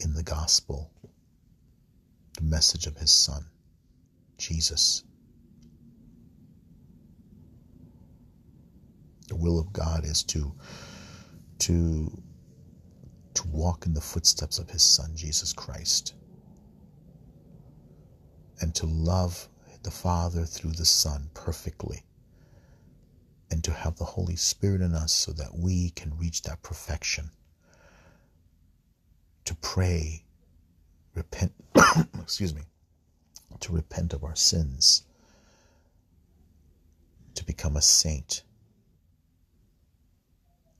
in 0.00 0.14
the 0.14 0.22
gospel, 0.22 0.90
the 2.36 2.42
message 2.42 2.86
of 2.86 2.96
his 2.96 3.12
son, 3.12 3.44
Jesus. 4.36 5.04
The 9.28 9.36
will 9.36 9.60
of 9.60 9.72
God 9.72 10.04
is 10.04 10.24
to 10.24 10.52
to 11.60 12.22
to 13.34 13.46
walk 13.48 13.86
in 13.86 13.94
the 13.94 14.00
footsteps 14.00 14.58
of 14.58 14.70
his 14.70 14.82
son 14.82 15.12
Jesus 15.14 15.52
Christ. 15.52 16.14
And 18.60 18.74
to 18.74 18.86
love 18.86 19.48
the 19.84 19.90
Father 19.90 20.44
through 20.44 20.72
the 20.72 20.84
Son 20.84 21.30
perfectly 21.32 22.02
and 23.50 23.64
to 23.64 23.72
have 23.72 23.96
the 23.96 24.04
Holy 24.04 24.36
Spirit 24.36 24.80
in 24.80 24.94
us 24.94 25.12
so 25.12 25.32
that 25.32 25.58
we 25.58 25.90
can 25.90 26.16
reach 26.16 26.42
that 26.42 26.62
perfection. 26.62 27.30
To 29.46 29.54
pray, 29.56 30.24
repent, 31.14 31.52
excuse 32.22 32.54
me, 32.54 32.62
to 33.58 33.72
repent 33.72 34.12
of 34.12 34.22
our 34.22 34.36
sins, 34.36 35.02
to 37.34 37.44
become 37.44 37.76
a 37.76 37.82
saint 37.82 38.42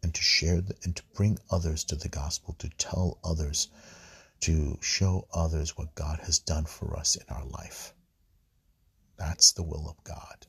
and 0.02 0.14
to 0.14 0.22
share 0.22 0.60
the, 0.60 0.74
and 0.84 0.96
to 0.96 1.02
bring 1.14 1.38
others 1.50 1.84
to 1.84 1.96
the 1.96 2.08
gospel, 2.08 2.54
to 2.58 2.68
tell 2.70 3.18
others, 3.24 3.68
to 4.40 4.78
show 4.80 5.26
others 5.32 5.76
what 5.76 5.94
God 5.94 6.20
has 6.20 6.38
done 6.38 6.64
for 6.64 6.96
us 6.96 7.16
in 7.16 7.24
our 7.28 7.44
life. 7.44 7.92
That's 9.18 9.52
the 9.52 9.62
will 9.62 9.88
of 9.88 10.02
God. 10.04 10.46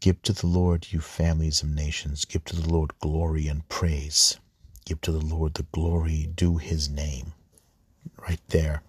Give 0.00 0.20
to 0.22 0.32
the 0.32 0.46
Lord, 0.46 0.92
you 0.92 1.00
families 1.00 1.62
of 1.62 1.68
nations. 1.68 2.24
Give 2.24 2.44
to 2.46 2.56
the 2.56 2.68
Lord 2.68 2.98
glory 3.00 3.48
and 3.48 3.68
praise. 3.68 4.38
Give 4.86 5.00
to 5.02 5.12
the 5.12 5.24
Lord 5.24 5.54
the 5.54 5.66
glory 5.72 6.30
due 6.34 6.56
his 6.56 6.88
name. 6.88 7.34
Right 8.16 8.40
there 8.48 8.82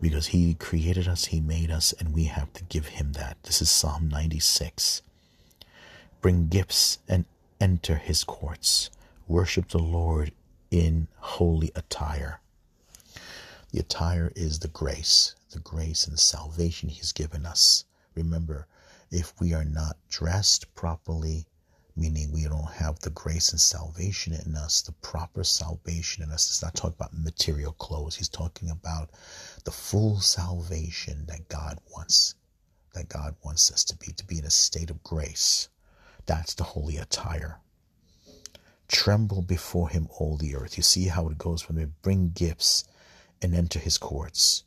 because 0.00 0.28
He 0.28 0.54
created 0.54 1.08
us, 1.08 1.26
He 1.26 1.40
made 1.40 1.70
us, 1.70 1.92
and 1.98 2.12
we 2.12 2.24
have 2.24 2.52
to 2.54 2.64
give 2.64 2.86
Him 2.86 3.12
that. 3.12 3.36
This 3.44 3.62
is 3.62 3.70
Psalm 3.70 4.08
96. 4.08 5.02
Bring 6.20 6.48
gifts 6.48 6.98
and 7.08 7.24
enter 7.60 7.96
His 7.96 8.24
courts. 8.24 8.90
Worship 9.28 9.68
the 9.68 9.78
Lord 9.78 10.32
in 10.70 11.08
holy 11.18 11.70
attire. 11.74 12.40
The 13.72 13.80
attire 13.80 14.32
is 14.36 14.60
the 14.60 14.68
grace, 14.68 15.34
the 15.56 15.62
grace 15.62 16.06
and 16.06 16.20
salvation 16.20 16.90
He's 16.90 17.12
given 17.12 17.46
us. 17.46 17.86
Remember, 18.14 18.66
if 19.10 19.32
we 19.40 19.54
are 19.54 19.64
not 19.64 19.96
dressed 20.10 20.74
properly, 20.74 21.46
meaning 21.96 22.30
we 22.30 22.44
don't 22.44 22.72
have 22.72 22.98
the 22.98 23.08
grace 23.08 23.52
and 23.52 23.60
salvation 23.60 24.34
in 24.34 24.54
us, 24.54 24.82
the 24.82 24.92
proper 24.92 25.42
salvation 25.42 26.22
in 26.22 26.30
us. 26.30 26.50
It's 26.50 26.62
not 26.62 26.74
talking 26.74 26.96
about 26.98 27.16
material 27.16 27.72
clothes. 27.72 28.16
He's 28.16 28.28
talking 28.28 28.68
about 28.68 29.08
the 29.64 29.70
full 29.70 30.20
salvation 30.20 31.24
that 31.28 31.48
God 31.48 31.78
wants, 31.94 32.34
that 32.92 33.08
God 33.08 33.34
wants 33.42 33.72
us 33.72 33.82
to 33.84 33.96
be, 33.96 34.12
to 34.12 34.26
be 34.26 34.38
in 34.38 34.44
a 34.44 34.50
state 34.50 34.90
of 34.90 35.02
grace. 35.02 35.70
That's 36.26 36.52
the 36.52 36.64
holy 36.64 36.98
attire. 36.98 37.60
Tremble 38.88 39.40
before 39.40 39.88
him, 39.88 40.06
all 40.18 40.36
the 40.36 40.54
earth. 40.54 40.76
You 40.76 40.82
see 40.82 41.06
how 41.06 41.30
it 41.30 41.38
goes 41.38 41.66
when 41.66 41.78
we 41.78 41.86
Bring 42.02 42.32
gifts 42.34 42.84
and 43.40 43.54
enter 43.54 43.78
his 43.78 43.96
courts. 43.96 44.64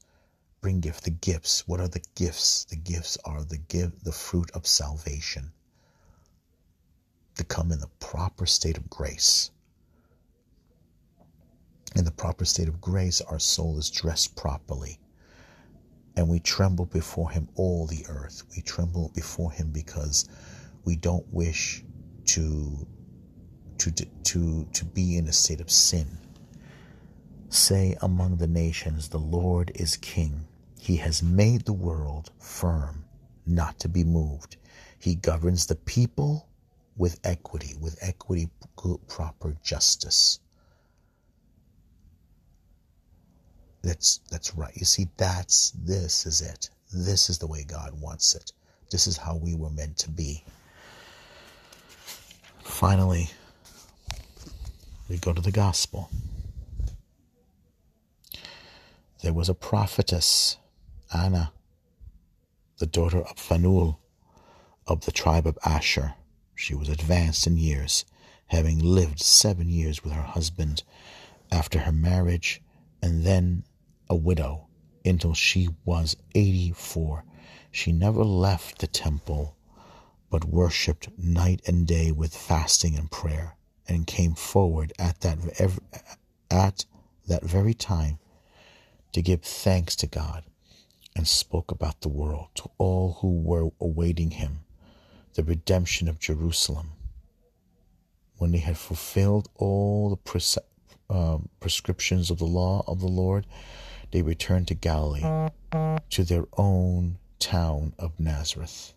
Bring 0.62 0.82
gift. 0.82 1.04
The 1.06 1.12
gifts. 1.12 1.68
What 1.68 1.80
are 1.80 1.88
the 1.88 2.04
gifts? 2.16 2.66
The 2.66 2.76
gifts 2.76 3.18
are 3.24 3.44
the 3.44 3.58
give 3.58 4.04
the 4.04 4.12
fruit 4.12 4.52
of 4.52 4.68
salvation 4.68 5.52
to 7.36 7.44
come 7.46 7.72
in 7.72 7.80
the 7.80 7.90
proper 8.00 8.46
state 8.46 8.78
of 8.78 8.90
grace. 8.90 9.52
In 11.96 12.04
the 12.04 12.12
proper 12.12 12.46
state 12.46 12.68
of 12.68 12.82
grace, 12.82 13.22
our 13.22 13.40
soul 13.40 13.78
is 13.78 13.90
dressed 13.90 14.36
properly. 14.36 15.00
And 16.18 16.28
we 16.28 16.40
tremble 16.40 16.86
before 16.86 17.32
Him 17.32 17.48
all 17.56 17.88
the 17.88 18.06
earth. 18.10 18.44
We 18.56 18.62
tremble 18.62 19.12
before 19.16 19.52
Him 19.52 19.72
because 19.72 20.28
we 20.84 20.98
don't 20.98 21.26
wish 21.34 21.84
to, 22.26 22.86
to, 23.78 23.92
to, 23.92 24.68
to 24.74 24.86
be 24.86 25.18
in 25.18 25.28
a 25.28 25.34
state 25.34 25.62
of 25.62 25.72
sin. 25.72 26.18
Say 27.48 27.98
among 28.02 28.38
the 28.38 28.48
nations, 28.48 29.10
The 29.10 29.18
Lord 29.18 29.72
is 29.76 29.96
King. 29.96 30.46
He 30.80 30.98
has 30.98 31.22
made 31.22 31.66
the 31.66 31.74
world 31.74 32.32
firm, 32.40 33.06
not 33.46 33.80
to 33.80 33.90
be 33.90 34.04
moved. 34.04 34.58
He 35.00 35.16
governs 35.16 35.66
the 35.68 35.76
people 35.76 36.48
with 36.98 37.20
equity, 37.24 37.76
with 37.80 37.98
equity, 38.02 38.50
proper 39.08 39.56
justice. 39.64 40.40
That's 43.82 44.20
that's 44.30 44.56
right. 44.56 44.76
You 44.76 44.86
see, 44.86 45.08
that's 45.18 45.72
this 45.72 46.26
is 46.26 46.42
it. 46.42 46.70
This 46.94 47.30
is 47.30 47.38
the 47.38 47.48
way 47.48 47.64
God 47.64 48.00
wants 48.00 48.36
it. 48.36 48.52
This 48.92 49.08
is 49.08 49.18
how 49.18 49.36
we 49.38 49.56
were 49.56 49.70
meant 49.70 49.98
to 50.00 50.10
be. 50.10 50.44
Finally, 52.64 53.30
we 55.10 55.18
go 55.18 55.34
to 55.34 55.42
the 55.42 55.52
gospel. 55.52 56.10
There 59.24 59.34
was 59.34 59.50
a 59.50 59.54
prophetess, 59.54 60.58
Anna, 61.14 61.54
the 62.78 62.86
daughter 62.86 63.22
of 63.22 63.38
Phanuel 63.38 64.00
of 64.88 65.06
the 65.06 65.12
tribe 65.12 65.48
of 65.48 65.58
Asher. 65.66 66.16
She 66.56 66.76
was 66.76 66.90
advanced 66.90 67.48
in 67.48 67.58
years, 67.58 68.06
having 68.48 68.80
lived 68.80 69.20
seven 69.20 69.70
years 69.70 70.04
with 70.04 70.14
her 70.14 70.22
husband 70.22 70.84
after 71.52 71.80
her 71.80 71.92
marriage, 71.92 72.62
and 73.02 73.24
then 73.26 73.64
a 74.10 74.16
widow 74.16 74.68
until 75.06 75.34
she 75.34 75.70
was 75.86 76.16
84. 76.36 77.24
She 77.72 77.92
never 77.92 78.24
left 78.24 78.80
the 78.80 78.88
temple 78.88 79.56
but 80.30 80.46
worshipped 80.46 81.10
night 81.18 81.62
and 81.66 81.88
day 81.88 82.12
with 82.12 82.36
fasting 82.36 82.96
and 82.96 83.10
prayer, 83.10 83.56
and 83.88 84.06
came 84.06 84.36
forward 84.36 84.94
at 85.00 85.22
that, 85.22 85.40
at 86.52 86.86
that 87.28 87.44
very 87.44 87.74
time 87.74 88.20
to 89.12 89.22
give 89.22 89.42
thanks 89.42 89.96
to 89.96 90.08
God, 90.08 90.44
and 91.16 91.28
spoke 91.28 91.72
about 91.72 92.02
the 92.02 92.10
world 92.10 92.48
to 92.56 92.70
all 92.78 93.18
who 93.22 93.40
were 93.42 93.70
awaiting 93.80 94.32
him, 94.32 94.60
the 95.34 95.44
redemption 95.44 96.08
of 96.08 96.20
Jerusalem. 96.20 96.92
When 98.38 98.52
they 98.52 98.60
had 98.60 98.78
fulfilled 98.78 99.50
all 99.56 100.10
the 100.10 100.62
uh, 101.10 101.38
prescriptions 101.60 102.32
of 102.32 102.40
the 102.40 102.46
law 102.46 102.84
of 102.88 103.00
the 103.02 103.08
Lord, 103.08 103.46
they 104.12 104.22
returned 104.22 104.68
to 104.70 104.76
Galilee, 104.76 105.50
to 106.10 106.24
their 106.24 106.46
own 106.58 107.18
town 107.40 107.94
of 108.00 108.20
Nazareth. 108.20 108.94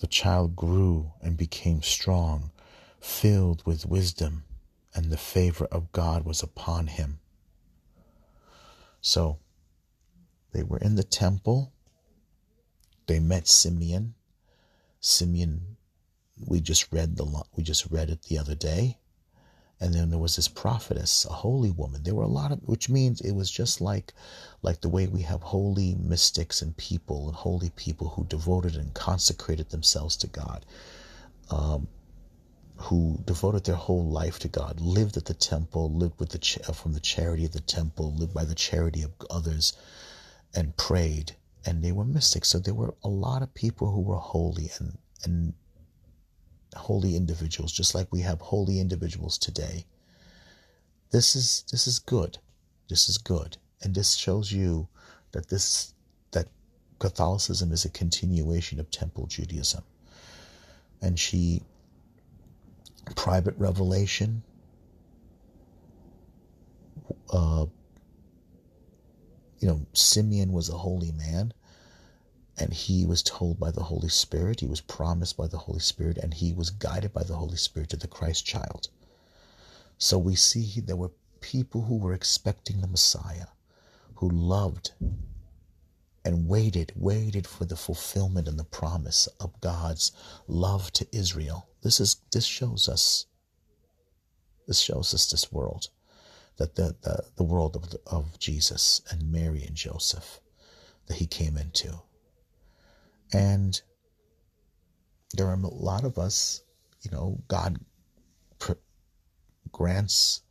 The 0.00 0.06
child 0.06 0.56
grew 0.56 1.12
and 1.20 1.36
became 1.36 1.82
strong, 1.82 2.50
filled 3.00 3.64
with 3.64 3.86
wisdom, 3.86 4.44
and 4.94 5.10
the 5.10 5.16
favor 5.16 5.66
of 5.66 5.92
God 5.92 6.24
was 6.24 6.42
upon 6.42 6.88
him. 6.88 7.20
So 9.02 9.38
they 10.52 10.62
were 10.62 10.78
in 10.78 10.94
the 10.94 11.04
temple. 11.04 11.72
They 13.06 13.18
met 13.18 13.48
Simeon. 13.48 14.14
Simeon, 15.00 15.76
we 16.38 16.60
just 16.60 16.90
read 16.92 17.16
the 17.16 17.44
we 17.56 17.64
just 17.64 17.86
read 17.90 18.08
it 18.08 18.22
the 18.22 18.38
other 18.38 18.54
day. 18.54 18.98
And 19.80 19.92
then 19.92 20.10
there 20.10 20.18
was 20.20 20.36
this 20.36 20.46
prophetess, 20.46 21.24
a 21.24 21.32
holy 21.32 21.72
woman. 21.72 22.04
There 22.04 22.14
were 22.14 22.22
a 22.22 22.28
lot 22.28 22.52
of, 22.52 22.60
which 22.68 22.88
means 22.88 23.20
it 23.20 23.32
was 23.32 23.50
just 23.50 23.80
like, 23.80 24.14
like 24.62 24.80
the 24.80 24.88
way 24.88 25.08
we 25.08 25.22
have 25.22 25.42
holy 25.42 25.96
mystics 25.96 26.62
and 26.62 26.76
people 26.76 27.26
and 27.26 27.34
holy 27.34 27.70
people 27.70 28.10
who 28.10 28.24
devoted 28.26 28.76
and 28.76 28.94
consecrated 28.94 29.70
themselves 29.70 30.16
to 30.18 30.28
God. 30.28 30.64
Um, 31.50 31.88
who 32.82 33.22
devoted 33.24 33.64
their 33.64 33.76
whole 33.76 34.10
life 34.10 34.38
to 34.40 34.48
God, 34.48 34.80
lived 34.80 35.16
at 35.16 35.26
the 35.26 35.34
temple, 35.34 35.92
lived 35.92 36.18
with 36.18 36.30
the 36.30 36.74
from 36.74 36.92
the 36.92 37.00
charity 37.00 37.44
of 37.44 37.52
the 37.52 37.60
temple, 37.60 38.14
lived 38.14 38.34
by 38.34 38.44
the 38.44 38.54
charity 38.54 39.02
of 39.02 39.12
others, 39.30 39.72
and 40.54 40.76
prayed. 40.76 41.36
And 41.64 41.82
they 41.82 41.92
were 41.92 42.04
mystics. 42.04 42.48
So 42.48 42.58
there 42.58 42.74
were 42.74 42.94
a 43.04 43.08
lot 43.08 43.42
of 43.42 43.54
people 43.54 43.92
who 43.92 44.00
were 44.00 44.16
holy 44.16 44.70
and 44.78 44.98
and 45.24 45.54
holy 46.74 47.14
individuals, 47.14 47.72
just 47.72 47.94
like 47.94 48.12
we 48.12 48.22
have 48.22 48.40
holy 48.40 48.80
individuals 48.80 49.38
today. 49.38 49.86
This 51.10 51.36
is 51.36 51.64
this 51.70 51.86
is 51.86 51.98
good. 52.00 52.38
This 52.88 53.08
is 53.08 53.16
good, 53.18 53.58
and 53.82 53.94
this 53.94 54.14
shows 54.14 54.50
you 54.50 54.88
that 55.30 55.48
this 55.48 55.94
that 56.32 56.48
Catholicism 56.98 57.70
is 57.70 57.84
a 57.84 57.90
continuation 57.90 58.80
of 58.80 58.90
Temple 58.90 59.26
Judaism. 59.26 59.84
And 61.00 61.18
she 61.18 61.62
private 63.12 63.54
revelation, 63.58 64.42
uh, 67.30 67.66
you 69.58 69.68
know, 69.68 69.86
Simeon 69.92 70.52
was 70.52 70.68
a 70.68 70.76
holy 70.78 71.12
man 71.12 71.54
and 72.58 72.72
he 72.72 73.06
was 73.06 73.22
told 73.22 73.58
by 73.58 73.70
the 73.70 73.82
Holy 73.82 74.08
Spirit, 74.08 74.60
he 74.60 74.66
was 74.66 74.80
promised 74.80 75.36
by 75.36 75.46
the 75.46 75.56
Holy 75.56 75.80
Spirit, 75.80 76.18
and 76.18 76.34
he 76.34 76.52
was 76.52 76.70
guided 76.70 77.12
by 77.12 77.22
the 77.22 77.34
Holy 77.34 77.56
Spirit 77.56 77.88
to 77.90 77.96
the 77.96 78.06
Christ 78.06 78.44
child. 78.44 78.88
So 79.98 80.18
we 80.18 80.34
see 80.34 80.80
there 80.80 80.96
were 80.96 81.12
people 81.40 81.82
who 81.82 81.96
were 81.96 82.12
expecting 82.12 82.80
the 82.80 82.86
Messiah, 82.86 83.46
who 84.16 84.28
loved 84.28 84.92
and 86.24 86.48
waited, 86.48 86.92
waited 86.94 87.46
for 87.46 87.64
the 87.64 87.76
fulfillment 87.76 88.48
and 88.48 88.58
the 88.58 88.64
promise 88.64 89.28
of 89.40 89.60
God's 89.60 90.12
love 90.46 90.92
to 90.92 91.06
Israel. 91.12 91.68
This 91.82 92.00
is 92.00 92.16
this 92.32 92.44
shows 92.44 92.88
us 92.88 93.26
this 94.66 94.78
shows 94.78 95.12
us 95.12 95.30
this 95.30 95.50
world 95.50 95.88
that 96.58 96.76
the, 96.76 96.94
the, 97.02 97.24
the 97.36 97.42
world 97.42 97.76
of, 97.76 97.94
of 98.06 98.38
Jesus 98.38 99.00
and 99.10 99.32
Mary 99.32 99.64
and 99.64 99.74
Joseph 99.74 100.40
that 101.06 101.16
he 101.16 101.26
came 101.26 101.56
into. 101.56 102.00
And 103.32 103.80
there 105.34 105.48
are 105.48 105.54
a 105.54 105.66
lot 105.66 106.04
of 106.04 106.18
us, 106.18 106.62
you 107.02 107.10
know, 107.10 107.42
God 107.48 107.78
grants 109.72 110.41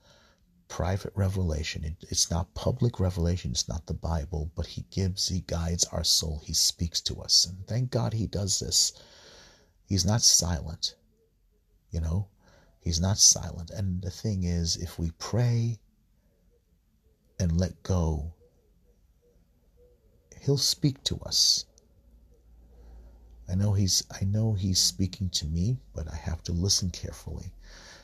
private 0.72 1.12
revelation. 1.16 1.84
It, 1.84 2.06
it's 2.10 2.32
not 2.32 2.54
public 2.54 2.98
revelation. 2.98 3.52
It's 3.52 3.68
not 3.68 3.88
the 3.88 3.94
Bible, 3.94 4.50
but 4.56 4.66
He 4.66 4.86
gives, 4.90 5.28
He 5.28 5.42
guides 5.42 5.84
our 5.92 6.06
soul. 6.06 6.42
He 6.46 6.54
speaks 6.54 7.02
to 7.02 7.22
us. 7.22 7.46
And 7.46 7.68
thank 7.68 7.92
God 7.92 8.14
He 8.14 8.26
does 8.26 8.62
this. 8.62 8.94
He's 9.86 10.06
not 10.06 10.22
silent. 10.22 10.96
You 11.92 12.00
know, 12.00 12.30
He's 12.80 13.02
not 13.02 13.18
silent. 13.18 13.70
And 13.70 14.02
the 14.02 14.10
thing 14.10 14.46
is, 14.46 14.78
if 14.78 14.98
we 14.98 15.12
pray 15.20 15.78
and 17.38 17.60
let 17.60 17.84
go, 17.84 18.34
He'll 20.40 20.58
speak 20.58 21.04
to 21.04 21.20
us. 21.20 21.66
I 23.50 23.56
know 23.56 23.74
he's 23.74 24.04
I 24.10 24.24
know 24.24 24.54
he's 24.54 24.80
speaking 24.80 25.30
to 25.32 25.46
me, 25.46 25.82
but 25.94 26.08
I 26.08 26.16
have 26.16 26.42
to 26.44 26.54
listen 26.54 26.90
carefully. 26.90 27.54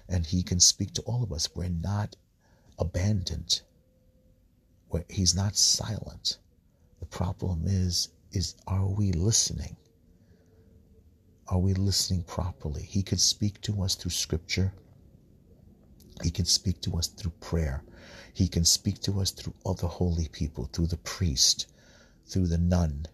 And 0.09 0.25
he 0.25 0.43
can 0.43 0.59
speak 0.59 0.93
to 0.95 1.01
all 1.03 1.23
of 1.23 1.31
us. 1.31 1.47
We're 1.55 1.69
not 1.69 2.17
abandoned. 2.79 3.61
Where 4.89 5.05
he's 5.09 5.35
not 5.35 5.57
silent. 5.57 6.37
The 6.99 7.05
problem 7.05 7.63
is, 7.65 8.09
is 8.31 8.55
are 8.67 8.85
we 8.85 9.11
listening? 9.11 9.75
Are 11.49 11.59
we 11.59 11.73
listening 11.73 12.23
properly? 12.23 12.83
He 12.83 13.03
could 13.03 13.19
speak 13.19 13.61
to 13.61 13.83
us 13.83 13.95
through 13.95 14.11
scripture. 14.11 14.73
He 16.23 16.29
can 16.29 16.45
speak 16.45 16.81
to 16.81 16.97
us 16.97 17.07
through 17.07 17.31
prayer. 17.39 17.83
He 18.33 18.47
can 18.47 18.65
speak 18.65 18.99
to 19.01 19.19
us 19.21 19.31
through 19.31 19.53
other 19.65 19.87
holy 19.87 20.27
people, 20.27 20.69
through 20.71 20.87
the 20.87 20.97
priest, 20.97 21.67
through 22.27 22.47
the 22.47 22.57
nun, 22.57 23.05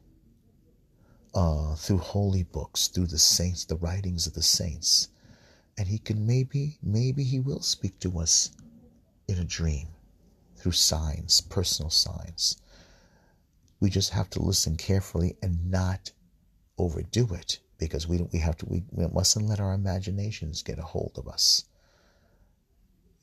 uh, 1.36 1.76
through 1.76 2.00
holy 2.00 2.44
books, 2.44 2.88
through 2.88 3.08
the 3.08 3.20
saints, 3.20 3.66
the 3.66 3.78
writings 3.78 4.28
of 4.28 4.34
the 4.34 4.44
saints. 4.44 5.10
And 5.78 5.88
he 5.88 5.98
can 5.98 6.26
maybe, 6.26 6.78
maybe 6.82 7.24
he 7.24 7.40
will 7.40 7.62
speak 7.62 8.00
to 8.00 8.20
us 8.20 8.52
in 9.28 9.38
a 9.40 9.44
dream 9.44 9.88
through 10.56 10.72
signs, 10.72 11.42
personal 11.42 11.90
signs. 11.90 12.58
We 13.80 13.90
just 13.90 14.12
have 14.12 14.30
to 14.32 14.42
listen 14.42 14.78
carefully 14.78 15.36
and 15.42 15.70
not 15.70 16.12
overdo 16.78 17.34
it 17.34 17.60
because 17.78 18.08
we 18.08 18.22
we 18.32 18.40
have 18.40 18.58
to 18.58 18.66
we, 18.66 18.84
we 18.92 19.06
mustn't 19.08 19.48
let 19.48 19.60
our 19.60 19.74
imaginations 19.74 20.64
get 20.64 20.80
a 20.80 20.84
hold 20.84 21.14
of 21.18 21.28
us. 21.28 21.66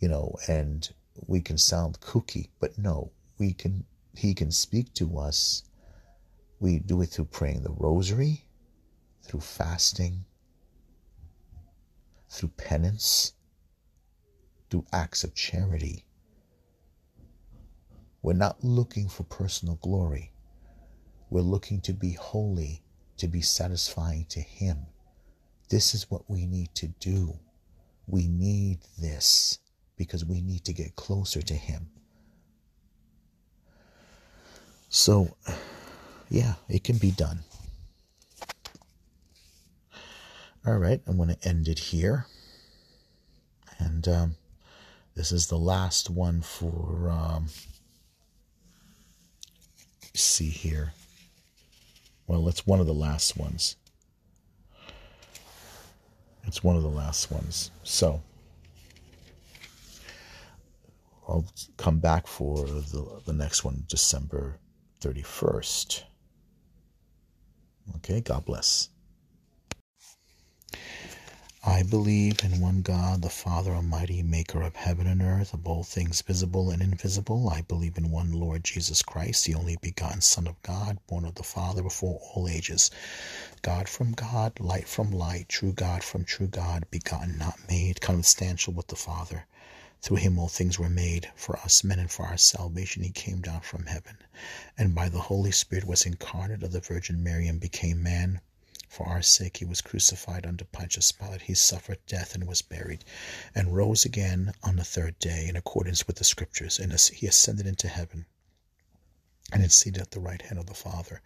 You 0.00 0.08
know, 0.08 0.36
and 0.48 0.88
we 1.26 1.40
can 1.40 1.58
sound 1.58 2.00
kooky, 2.00 2.48
but 2.60 2.78
no, 2.78 3.12
we 3.38 3.52
can 3.52 3.84
he 4.14 4.34
can 4.34 4.50
speak 4.50 4.92
to 4.94 5.18
us. 5.18 5.62
We 6.58 6.78
do 6.78 7.00
it 7.00 7.06
through 7.06 7.26
praying 7.26 7.62
the 7.62 7.70
rosary, 7.70 8.44
through 9.22 9.40
fasting, 9.40 10.24
through 12.28 12.50
penance, 12.50 13.32
through 14.70 14.86
acts 14.92 15.24
of 15.24 15.34
charity. 15.34 16.04
We're 18.22 18.32
not 18.34 18.62
looking 18.62 19.08
for 19.08 19.24
personal 19.24 19.76
glory. 19.76 20.32
We're 21.30 21.40
looking 21.40 21.80
to 21.82 21.92
be 21.92 22.12
holy, 22.12 22.82
to 23.16 23.28
be 23.28 23.40
satisfying 23.40 24.26
to 24.30 24.40
Him. 24.40 24.86
This 25.68 25.94
is 25.94 26.10
what 26.10 26.28
we 26.28 26.46
need 26.46 26.74
to 26.76 26.88
do. 26.88 27.38
We 28.06 28.28
need 28.28 28.80
this 29.00 29.58
because 29.96 30.24
we 30.24 30.40
need 30.40 30.64
to 30.64 30.72
get 30.72 30.96
closer 30.96 31.40
to 31.40 31.54
Him. 31.54 31.88
So, 34.88 35.36
yeah, 36.28 36.54
it 36.68 36.82
can 36.82 36.98
be 36.98 37.12
done. 37.12 37.40
All 40.66 40.76
right, 40.76 41.00
I'm 41.06 41.16
going 41.16 41.34
to 41.34 41.48
end 41.48 41.68
it 41.68 41.78
here. 41.78 42.26
And 43.78 44.06
um, 44.08 44.36
this 45.14 45.32
is 45.32 45.46
the 45.48 45.58
last 45.58 46.10
one 46.10 46.40
for, 46.42 47.10
um, 47.10 47.46
see 50.14 50.48
here. 50.48 50.92
Well, 52.26 52.48
it's 52.48 52.66
one 52.66 52.80
of 52.80 52.86
the 52.86 52.94
last 52.94 53.36
ones. 53.36 53.76
It's 56.44 56.62
one 56.64 56.76
of 56.76 56.82
the 56.82 56.88
last 56.88 57.30
ones. 57.30 57.70
So, 57.82 58.22
I'll 61.28 61.46
come 61.76 61.98
back 61.98 62.26
for 62.26 62.66
the, 62.66 63.20
the 63.24 63.32
next 63.32 63.64
one, 63.64 63.84
December 63.88 64.58
31st. 65.00 66.02
Okay, 67.96 68.20
God 68.20 68.44
bless. 68.44 68.88
I 71.62 71.82
believe 71.82 72.42
in 72.42 72.58
one 72.58 72.80
God, 72.80 73.20
the 73.20 73.28
Father 73.28 73.72
Almighty, 73.72 74.22
maker 74.22 74.62
of 74.62 74.76
heaven 74.76 75.06
and 75.06 75.20
earth, 75.20 75.52
of 75.52 75.66
all 75.66 75.82
things 75.82 76.22
visible 76.22 76.70
and 76.70 76.80
invisible. 76.80 77.50
I 77.50 77.60
believe 77.60 77.98
in 77.98 78.10
one 78.10 78.32
Lord 78.32 78.64
Jesus 78.64 79.02
Christ, 79.02 79.44
the 79.44 79.54
only 79.54 79.76
begotten 79.76 80.22
Son 80.22 80.46
of 80.46 80.62
God, 80.62 80.98
born 81.06 81.26
of 81.26 81.34
the 81.34 81.42
Father 81.42 81.82
before 81.82 82.18
all 82.18 82.48
ages. 82.48 82.90
God 83.60 83.90
from 83.90 84.12
God, 84.12 84.58
light 84.58 84.88
from 84.88 85.10
light, 85.10 85.50
true 85.50 85.74
God 85.74 86.02
from 86.02 86.24
true 86.24 86.46
God, 86.46 86.86
begotten, 86.90 87.36
not 87.36 87.58
made, 87.68 88.00
consubstantial 88.00 88.72
with 88.72 88.86
the 88.86 88.96
Father. 88.96 89.44
Through 90.00 90.16
him 90.16 90.38
all 90.38 90.48
things 90.48 90.78
were 90.78 90.88
made. 90.88 91.30
For 91.36 91.58
us 91.58 91.84
men 91.84 91.98
and 91.98 92.10
for 92.10 92.24
our 92.24 92.38
salvation 92.38 93.02
he 93.02 93.10
came 93.10 93.42
down 93.42 93.60
from 93.60 93.84
heaven, 93.84 94.16
and 94.78 94.94
by 94.94 95.10
the 95.10 95.20
Holy 95.20 95.52
Spirit 95.52 95.84
was 95.84 96.06
incarnate 96.06 96.62
of 96.62 96.72
the 96.72 96.80
Virgin 96.80 97.22
Mary 97.22 97.46
and 97.46 97.60
became 97.60 98.02
man 98.02 98.40
for 98.90 99.06
our 99.06 99.22
sake 99.22 99.58
he 99.58 99.64
was 99.64 99.80
crucified 99.80 100.44
under 100.44 100.64
Pontius 100.64 101.12
Pilate. 101.12 101.42
He 101.42 101.54
suffered 101.54 102.04
death 102.06 102.34
and 102.34 102.46
was 102.48 102.60
buried, 102.60 103.04
and 103.54 103.74
rose 103.74 104.04
again 104.04 104.52
on 104.64 104.74
the 104.76 104.84
third 104.84 105.16
day 105.20 105.46
in 105.48 105.54
accordance 105.54 106.08
with 106.08 106.16
the 106.16 106.24
Scriptures, 106.24 106.80
and 106.80 106.92
he 106.92 107.28
ascended 107.28 107.66
into 107.66 107.86
heaven 107.86 108.26
and 109.52 109.64
is 109.64 109.74
seated 109.74 110.02
at 110.02 110.12
the 110.12 110.20
right 110.20 110.42
hand 110.42 110.58
of 110.58 110.66
the 110.66 110.74
Father. 110.74 111.20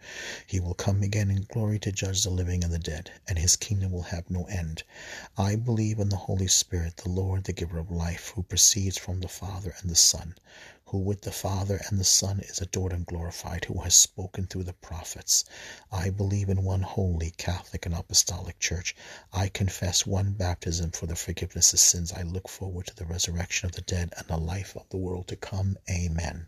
He 0.47 0.59
will 0.59 0.73
come 0.73 1.03
again 1.03 1.29
in 1.29 1.43
glory 1.43 1.79
to 1.79 1.91
judge 1.91 2.23
the 2.23 2.29
living 2.29 2.63
and 2.63 2.73
the 2.73 2.79
dead, 2.79 3.11
and 3.27 3.37
his 3.37 3.55
kingdom 3.55 3.91
will 3.91 4.03
have 4.03 4.29
no 4.29 4.45
end. 4.45 4.83
I 5.37 5.55
believe 5.55 5.99
in 5.99 6.09
the 6.09 6.15
Holy 6.15 6.47
Spirit, 6.47 6.97
the 6.97 7.09
Lord, 7.09 7.43
the 7.43 7.53
giver 7.53 7.77
of 7.77 7.91
life, 7.91 8.29
who 8.29 8.43
proceeds 8.43 8.97
from 8.97 9.19
the 9.19 9.27
Father 9.27 9.75
and 9.79 9.89
the 9.89 9.95
Son, 9.95 10.35
who 10.85 10.99
with 10.99 11.21
the 11.21 11.31
Father 11.31 11.81
and 11.89 11.99
the 11.99 12.03
Son 12.03 12.39
is 12.39 12.61
adored 12.61 12.93
and 12.93 13.05
glorified, 13.05 13.65
who 13.65 13.81
has 13.81 13.95
spoken 13.95 14.47
through 14.47 14.63
the 14.63 14.73
prophets. 14.73 15.43
I 15.91 16.09
believe 16.09 16.47
in 16.47 16.63
one 16.63 16.83
holy, 16.83 17.31
Catholic, 17.31 17.85
and 17.85 17.95
Apostolic 17.95 18.59
Church. 18.59 18.95
I 19.33 19.49
confess 19.49 20.05
one 20.05 20.33
baptism 20.33 20.91
for 20.91 21.05
the 21.05 21.15
forgiveness 21.15 21.73
of 21.73 21.79
sins. 21.79 22.11
I 22.11 22.21
look 22.21 22.47
forward 22.47 22.87
to 22.87 22.95
the 22.95 23.05
resurrection 23.05 23.67
of 23.67 23.73
the 23.73 23.81
dead 23.81 24.13
and 24.17 24.27
the 24.27 24.37
life 24.37 24.75
of 24.75 24.87
the 24.89 24.97
world 24.97 25.27
to 25.29 25.35
come. 25.35 25.77
Amen. 25.89 26.47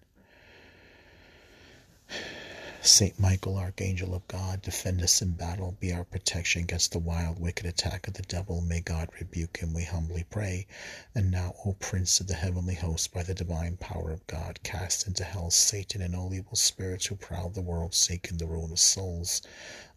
Saint 2.83 3.19
Michael, 3.19 3.57
Archangel 3.57 4.15
of 4.15 4.27
God, 4.27 4.63
defend 4.63 5.03
us 5.03 5.21
in 5.21 5.33
battle, 5.33 5.77
be 5.79 5.93
our 5.93 6.03
protection 6.03 6.63
against 6.63 6.91
the 6.91 6.97
wild, 6.97 7.39
wicked 7.39 7.67
attack 7.67 8.07
of 8.07 8.15
the 8.15 8.23
devil. 8.23 8.59
May 8.59 8.81
God 8.81 9.09
rebuke 9.19 9.57
him, 9.57 9.71
we 9.71 9.83
humbly 9.83 10.25
pray. 10.31 10.65
And 11.13 11.29
now, 11.29 11.53
O 11.63 11.73
Prince 11.73 12.19
of 12.19 12.25
the 12.25 12.33
heavenly 12.33 12.73
host, 12.73 13.13
by 13.13 13.21
the 13.21 13.35
divine 13.35 13.77
power 13.77 14.09
of 14.09 14.25
God, 14.25 14.63
cast 14.63 15.05
into 15.05 15.23
hell 15.23 15.51
Satan 15.51 16.01
and 16.01 16.15
all 16.15 16.33
evil 16.33 16.55
spirits 16.55 17.05
who 17.05 17.15
prowl 17.15 17.49
the 17.49 17.61
world, 17.61 17.93
seeking 17.93 18.39
the 18.39 18.47
ruin 18.47 18.71
of 18.71 18.79
souls. 18.79 19.43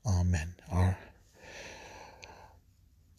Amen. 0.04 0.54
Our 0.70 0.98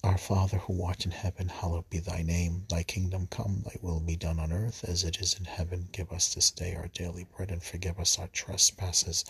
our 0.06 0.18
Father 0.20 0.60
who 0.60 0.84
art 0.84 1.04
in 1.06 1.10
heaven, 1.12 1.50
hallowed 1.50 1.90
be 1.90 1.98
thy 1.98 2.22
name. 2.22 2.64
Thy 2.70 2.84
kingdom 2.84 3.26
come, 3.26 3.64
thy 3.66 3.76
will 3.82 4.00
be 4.00 4.16
done 4.16 4.40
on 4.40 4.52
earth 4.52 4.86
as 4.88 5.04
it 5.04 5.20
is 5.20 5.34
in 5.34 5.46
heaven. 5.46 5.90
Give 5.92 6.12
us 6.12 6.32
this 6.32 6.52
day 6.52 6.76
our 6.76 6.88
daily 6.90 7.24
bread 7.36 7.50
and 7.50 7.64
forgive 7.64 8.00
us 8.00 8.20
our 8.20 8.28
trespasses 8.28 9.26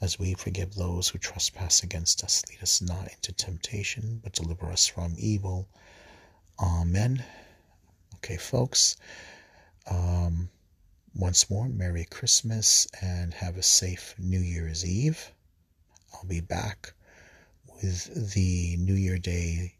as 0.00 0.18
we 0.18 0.34
forgive 0.34 0.74
those 0.74 1.06
who 1.06 1.18
trespass 1.18 1.84
against 1.84 2.24
us. 2.24 2.42
Lead 2.50 2.60
us 2.60 2.82
not 2.82 3.06
into 3.12 3.32
temptation, 3.32 4.20
but 4.20 4.32
deliver 4.32 4.66
us 4.66 4.88
from 4.88 5.14
evil. 5.16 5.68
Amen. 6.58 7.24
Okay, 8.16 8.36
folks. 8.36 8.96
Um, 9.88 10.48
once 11.14 11.48
more, 11.48 11.68
Merry 11.68 12.04
Christmas 12.04 12.88
and 13.00 13.32
have 13.32 13.56
a 13.56 13.62
safe 13.62 14.16
New 14.18 14.40
Year's 14.40 14.84
Eve. 14.84 15.30
I'll 16.12 16.28
be 16.28 16.40
back 16.40 16.94
with 17.80 18.32
the 18.34 18.76
New 18.78 18.94
Year 18.94 19.18
Day 19.18 19.75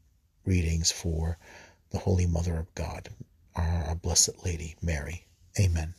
readings 0.47 0.90
for 0.90 1.38
the 1.90 1.99
Holy 1.99 2.26
Mother 2.26 2.57
of 2.57 2.74
God, 2.74 3.09
our 3.55 3.94
Blessed 3.94 4.44
Lady 4.44 4.76
Mary. 4.80 5.26
Amen. 5.59 5.94